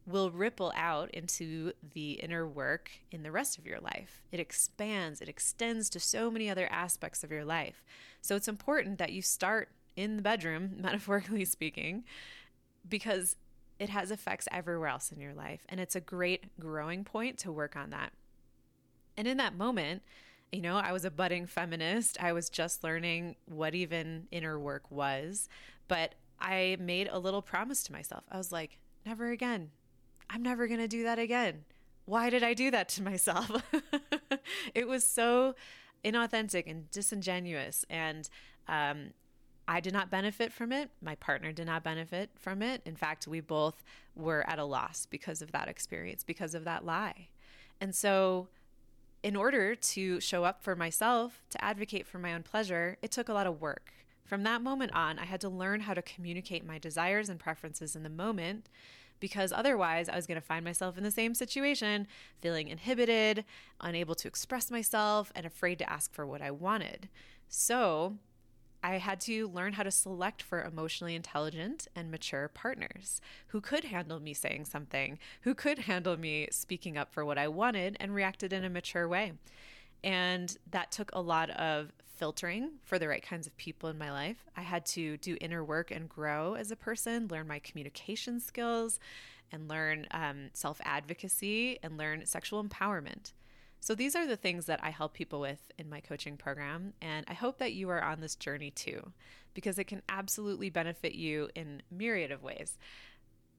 will 0.06 0.32
ripple 0.32 0.74
out 0.76 1.10
into 1.12 1.72
the 1.94 2.14
inner 2.14 2.46
work 2.46 2.92
in 3.12 3.24
the 3.24 3.32
rest 3.32 3.58
of 3.58 3.66
your 3.66 3.80
life. 3.80 4.22
It 4.32 4.40
expands, 4.40 5.22
it 5.22 5.30
extends 5.30 5.90
to 5.92 6.00
so 6.00 6.30
many 6.30 6.50
other 6.50 6.68
aspects 6.70 7.24
of 7.24 7.32
your 7.32 7.46
life. 7.46 7.84
So 8.22 8.36
it's 8.36 8.50
important 8.50 8.98
that 8.98 9.14
you 9.14 9.22
start 9.22 9.70
in 9.96 10.16
the 10.16 10.22
bedroom, 10.22 10.72
metaphorically 10.78 11.46
speaking, 11.46 12.04
because 12.88 13.36
it 13.80 13.90
has 13.90 14.12
effects 14.12 14.48
everywhere 14.52 14.88
else 14.88 15.12
in 15.12 15.20
your 15.20 15.34
life. 15.34 15.66
And 15.70 15.80
it's 15.80 15.96
a 15.96 16.02
great 16.02 16.58
growing 16.60 17.04
point 17.04 17.38
to 17.40 17.52
work 17.52 17.76
on 17.76 17.90
that. 17.90 18.14
And 19.18 19.28
in 19.28 19.38
that 19.38 19.56
moment, 19.56 20.04
you 20.52 20.62
know, 20.62 20.78
I 20.78 20.92
was 20.92 21.04
a 21.04 21.12
budding 21.12 21.48
feminist. 21.48 22.22
I 22.22 22.32
was 22.32 22.50
just 22.50 22.84
learning 22.84 23.36
what 23.46 23.74
even 23.74 24.28
inner 24.32 24.60
work 24.60 24.90
was. 24.92 25.50
But 25.88 26.16
I 26.40 26.78
made 26.80 27.10
a 27.12 27.18
little 27.20 27.42
promise 27.42 27.84
to 27.84 27.92
myself. 27.92 28.24
I 28.32 28.38
was 28.38 28.52
like, 28.52 28.78
never 29.06 29.32
again. 29.32 29.72
I'm 30.30 30.44
never 30.44 30.68
going 30.68 30.80
to 30.80 30.88
do 30.88 31.04
that 31.04 31.20
again. 31.20 31.66
Why 32.06 32.30
did 32.30 32.44
I 32.44 32.54
do 32.54 32.70
that 32.72 32.90
to 32.90 33.04
myself? 33.12 33.52
it 34.76 34.88
was 34.88 35.08
so 35.08 35.56
inauthentic 36.04 36.70
and 36.70 36.90
disingenuous. 36.92 37.86
And 37.90 38.30
um, 38.68 39.12
I 39.68 39.80
did 39.80 39.94
not 39.94 40.10
benefit 40.10 40.52
from 40.52 40.72
it. 40.72 40.90
My 41.02 41.16
partner 41.16 41.52
did 41.52 41.68
not 41.68 41.84
benefit 41.84 42.32
from 42.36 42.62
it. 42.62 42.82
In 42.86 42.96
fact, 42.96 43.28
we 43.28 43.40
both 43.40 43.84
were 44.16 44.48
at 44.50 44.60
a 44.60 44.66
loss 44.66 45.08
because 45.10 45.42
of 45.42 45.52
that 45.52 45.68
experience, 45.68 46.24
because 46.24 46.54
of 46.54 46.66
that 46.66 46.86
lie. 46.86 47.30
And 47.80 47.96
so, 47.96 48.48
in 49.22 49.36
order 49.38 49.74
to 49.74 50.20
show 50.20 50.44
up 50.44 50.62
for 50.62 50.76
myself, 50.76 51.42
to 51.50 51.64
advocate 51.64 52.06
for 52.06 52.20
my 52.20 52.34
own 52.34 52.44
pleasure, 52.44 52.98
it 53.02 53.12
took 53.12 53.30
a 53.30 53.34
lot 53.34 53.48
of 53.48 53.62
work. 53.62 53.94
From 54.26 54.44
that 54.44 54.62
moment 54.62 54.94
on, 54.94 55.18
I 55.18 55.26
had 55.26 55.42
to 55.42 55.50
learn 55.50 55.82
how 55.82 55.94
to 55.94 56.02
communicate 56.02 56.66
my 56.66 56.78
desires 56.78 57.30
and 57.30 57.40
preferences 57.40 57.96
in 57.96 58.04
the 58.04 58.10
moment 58.10 58.70
because 59.20 59.54
otherwise 59.54 60.10
I 60.10 60.18
was 60.18 60.28
going 60.28 60.40
to 60.40 60.46
find 60.46 60.66
myself 60.66 60.98
in 60.98 61.04
the 61.06 61.12
same 61.12 61.34
situation, 61.34 62.08
feeling 62.42 62.68
inhibited, 62.68 63.46
unable 63.80 64.16
to 64.16 64.28
express 64.28 64.70
myself, 64.70 65.32
and 65.34 65.46
afraid 65.46 65.80
to 65.80 65.90
ask 65.90 66.14
for 66.14 66.26
what 66.26 66.42
I 66.42 66.52
wanted. 66.52 67.08
So, 67.48 68.18
I 68.84 68.98
had 68.98 69.22
to 69.22 69.48
learn 69.48 69.74
how 69.74 69.84
to 69.84 69.92
select 69.92 70.44
for 70.44 70.62
emotionally 70.62 71.16
intelligent 71.16 71.88
and 71.96 72.12
mature 72.12 72.50
partners 72.50 73.22
who 73.48 73.62
could 73.62 73.86
handle 73.86 74.20
me 74.20 74.34
saying 74.34 74.66
something, 74.66 75.18
who 75.42 75.56
could 75.56 75.80
handle 75.80 76.18
me 76.18 76.50
speaking 76.52 76.98
up 76.98 77.14
for 77.14 77.24
what 77.24 77.38
I 77.38 77.48
wanted 77.48 77.96
and 78.02 78.14
reacted 78.14 78.52
in 78.52 78.66
a 78.66 78.70
mature 78.70 79.08
way. 79.08 79.34
And 80.04 80.56
that 80.70 80.92
took 80.92 81.10
a 81.14 81.22
lot 81.22 81.50
of 81.52 81.94
filtering 82.18 82.72
for 82.84 83.00
the 83.00 83.08
right 83.08 83.24
kinds 83.24 83.48
of 83.48 83.56
people 83.56 83.88
in 83.88 83.98
my 83.98 84.12
life. 84.12 84.46
I 84.56 84.62
had 84.62 84.86
to 84.88 85.16
do 85.18 85.38
inner 85.40 85.64
work 85.64 85.90
and 85.90 86.10
grow 86.10 86.56
as 86.56 86.70
a 86.70 86.76
person, 86.76 87.30
learn 87.30 87.48
my 87.48 87.60
communication 87.60 88.42
skills, 88.42 89.00
and 89.50 89.70
learn 89.70 90.08
um, 90.12 90.50
self 90.54 90.82
advocacy 90.84 91.80
and 91.82 91.98
learn 91.98 92.26
sexual 92.26 92.64
empowerment. 92.64 93.32
So, 93.84 93.96
these 93.96 94.16
are 94.16 94.26
the 94.26 94.38
things 94.38 94.68
that 94.68 94.80
I 94.82 94.92
help 94.92 95.14
people 95.14 95.42
with 95.42 95.60
in 95.78 95.90
my 95.90 96.00
coaching 96.00 96.38
program. 96.38 96.94
And 97.02 97.26
I 97.28 97.34
hope 97.34 97.58
that 97.58 97.74
you 97.74 97.90
are 97.90 98.02
on 98.02 98.22
this 98.22 98.38
journey 98.38 98.72
too, 98.72 99.12
because 99.54 99.78
it 99.78 99.88
can 99.88 100.02
absolutely 100.08 100.70
benefit 100.70 101.16
you 101.16 101.50
in 101.54 101.82
myriad 101.92 102.32
of 102.32 102.42
ways. 102.42 102.78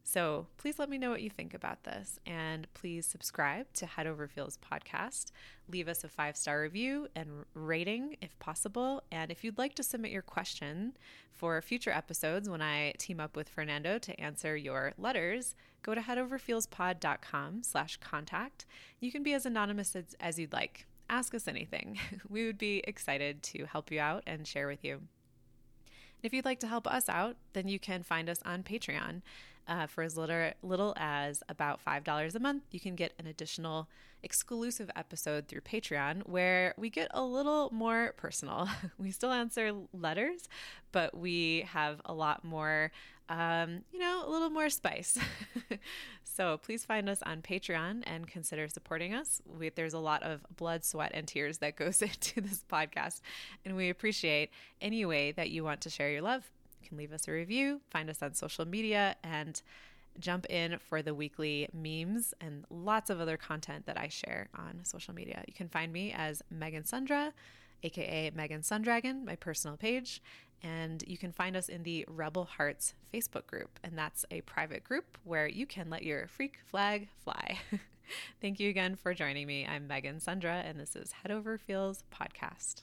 So 0.07 0.47
please 0.59 0.79
let 0.79 0.91
me 0.91 0.99
know 0.99 1.11
what 1.11 1.23
you 1.23 1.31
think 1.31 1.55
about 1.55 1.85
this. 1.85 2.21
And 2.27 2.69
please 2.75 3.07
subscribe 3.07 3.73
to 3.75 3.87
Head 3.87 4.07
Over 4.07 4.29
Feels 4.29 4.59
podcast. 4.59 5.33
Leave 5.69 5.89
us 5.89 6.05
a 6.05 6.09
five 6.09 6.37
star 6.37 6.61
review 6.61 7.09
and 7.17 7.47
rating 7.55 8.19
if 8.21 8.39
possible. 8.39 9.03
And 9.11 9.31
if 9.31 9.43
you'd 9.43 9.59
like 9.59 9.75
to 9.77 9.83
submit 9.83 10.13
your 10.13 10.23
question 10.23 10.93
for 11.33 11.61
future 11.63 11.91
episodes 11.91 12.51
when 12.51 12.61
I 12.61 12.93
team 12.99 13.19
up 13.19 13.35
with 13.35 13.49
Fernando 13.49 13.99
to 13.99 14.21
answer 14.21 14.55
your 14.57 14.93
letters, 14.99 15.57
go 15.83 15.95
to 15.95 16.03
headoverfeelspod.com 16.03 17.63
slash 17.63 17.97
contact. 17.97 18.67
You 19.01 19.11
can 19.11 19.23
be 19.23 19.33
as 19.33 19.47
anonymous 19.47 19.97
as, 19.97 20.15
as 20.21 20.39
you'd 20.39 20.53
like. 20.53 20.87
Ask 21.09 21.35
us 21.35 21.49
anything. 21.49 21.99
we 22.29 22.45
would 22.45 22.59
be 22.59 22.83
excited 22.87 23.43
to 23.45 23.65
help 23.65 23.91
you 23.91 24.01
out 24.01 24.23
and 24.27 24.47
share 24.47 24.69
with 24.69 24.85
you. 24.85 25.01
If 26.23 26.33
you'd 26.33 26.45
like 26.45 26.61
to 26.61 26.67
help 26.67 26.87
us 26.87 27.09
out, 27.09 27.37
then 27.53 27.69
you 27.69 27.79
can 27.79 28.03
find 28.03 28.31
us 28.31 28.41
on 28.47 28.63
Patreon. 28.63 29.21
Uh, 29.67 29.87
for 29.87 30.03
as 30.03 30.17
little, 30.17 30.51
little 30.63 30.93
as 30.97 31.43
about 31.49 31.81
$5 31.85 32.35
a 32.35 32.39
month, 32.39 32.65
you 32.71 32.81
can 32.81 32.95
get 32.95 33.13
an 33.19 33.27
additional 33.27 33.89
exclusive 34.23 34.91
episode 34.97 35.49
through 35.49 35.61
Patreon 35.61 36.27
where 36.27 36.75
we 36.77 36.91
get 36.91 37.09
a 37.13 37.23
little 37.23 37.71
more 37.73 38.15
personal. 38.17 38.69
we 38.99 39.11
still 39.11 39.31
answer 39.31 39.73
letters, 39.93 40.49
but 40.93 41.17
we 41.17 41.67
have 41.73 42.01
a 42.05 42.15
lot 42.15 42.45
more 42.45 42.91
um, 43.29 43.85
you 43.91 43.99
know, 43.99 44.23
a 44.27 44.31
little 44.31 44.51
more 44.51 44.69
spice. 44.69 45.19
so 46.25 46.59
please 46.59 46.85
find 46.85 47.09
us 47.09 47.23
on 47.23 47.41
Patreon 47.41 48.03
and 48.07 48.27
consider 48.27 48.69
supporting 48.69 49.15
us. 49.15 49.41
We, 49.47 49.71
there's 49.71 49.95
a 49.95 49.99
lot 49.99 50.23
of 50.23 50.43
blood, 50.57 50.85
sweat, 50.85 51.13
and 51.15 51.27
tears 51.27 51.59
that 51.59 51.77
goes 51.77 52.03
into 52.03 52.41
this 52.41 52.65
podcast, 52.71 53.21
and 53.65 53.77
we 53.77 53.89
appreciate 53.89 54.51
any 54.81 55.05
way 55.07 55.33
that 55.33 55.51
you 55.51 55.65
want 55.65 55.81
to 55.83 55.91
share 55.91 56.11
your 56.11 56.23
love. 56.23 56.51
Can 56.85 56.97
leave 56.97 57.13
us 57.13 57.29
a 57.29 57.33
review, 57.33 57.81
find 57.91 58.09
us 58.09 58.23
on 58.23 58.35
social 58.35 58.67
media, 58.67 59.17
and 59.23 59.61
jump 60.19 60.47
in 60.47 60.79
for 60.79 61.03
the 61.03 61.15
weekly 61.15 61.69
memes 61.73 62.35
and 62.41 62.65
lots 62.71 63.11
of 63.11 63.21
other 63.21 63.37
content 63.37 63.87
that 63.87 63.99
I 63.99 64.09
share 64.09 64.49
on 64.55 64.81
social 64.85 65.15
media. 65.15 65.43
You 65.47 65.55
can 65.55 65.69
find 65.69 65.93
me 65.93 66.13
as 66.17 66.43
Megan 66.51 66.85
Sundra, 66.85 67.33
aka 67.83 68.31
Megan 68.35 68.63
Sundragon, 68.63 69.25
my 69.25 69.37
personal 69.37 69.77
page. 69.77 70.23
And 70.63 71.05
you 71.07 71.19
can 71.19 71.31
find 71.31 71.57
us 71.57 71.69
in 71.69 71.83
the 71.83 72.07
Rebel 72.09 72.45
Hearts 72.45 72.95
Facebook 73.13 73.47
group. 73.47 73.79
And 73.83 73.99
that's 73.99 74.25
a 74.31 74.41
private 74.43 74.83
group 74.83 75.19
where 75.25 75.47
you 75.47 75.67
can 75.67 75.91
let 75.91 76.05
your 76.05 76.27
freak 76.27 76.59
flag 76.65 77.09
fly. 77.23 77.59
Thank 78.41 78.61
you 78.61 78.71
again 78.71 78.97
for 78.97 79.13
joining 79.13 79.47
me. 79.47 79.67
I'm 79.67 79.87
Megan 79.87 80.21
Sundra, 80.21 80.63
and 80.65 80.79
this 80.79 80.97
is 80.97 81.13
Head 81.13 81.31
Over 81.31 81.59
Feels 81.59 82.05
Podcast. 82.13 82.83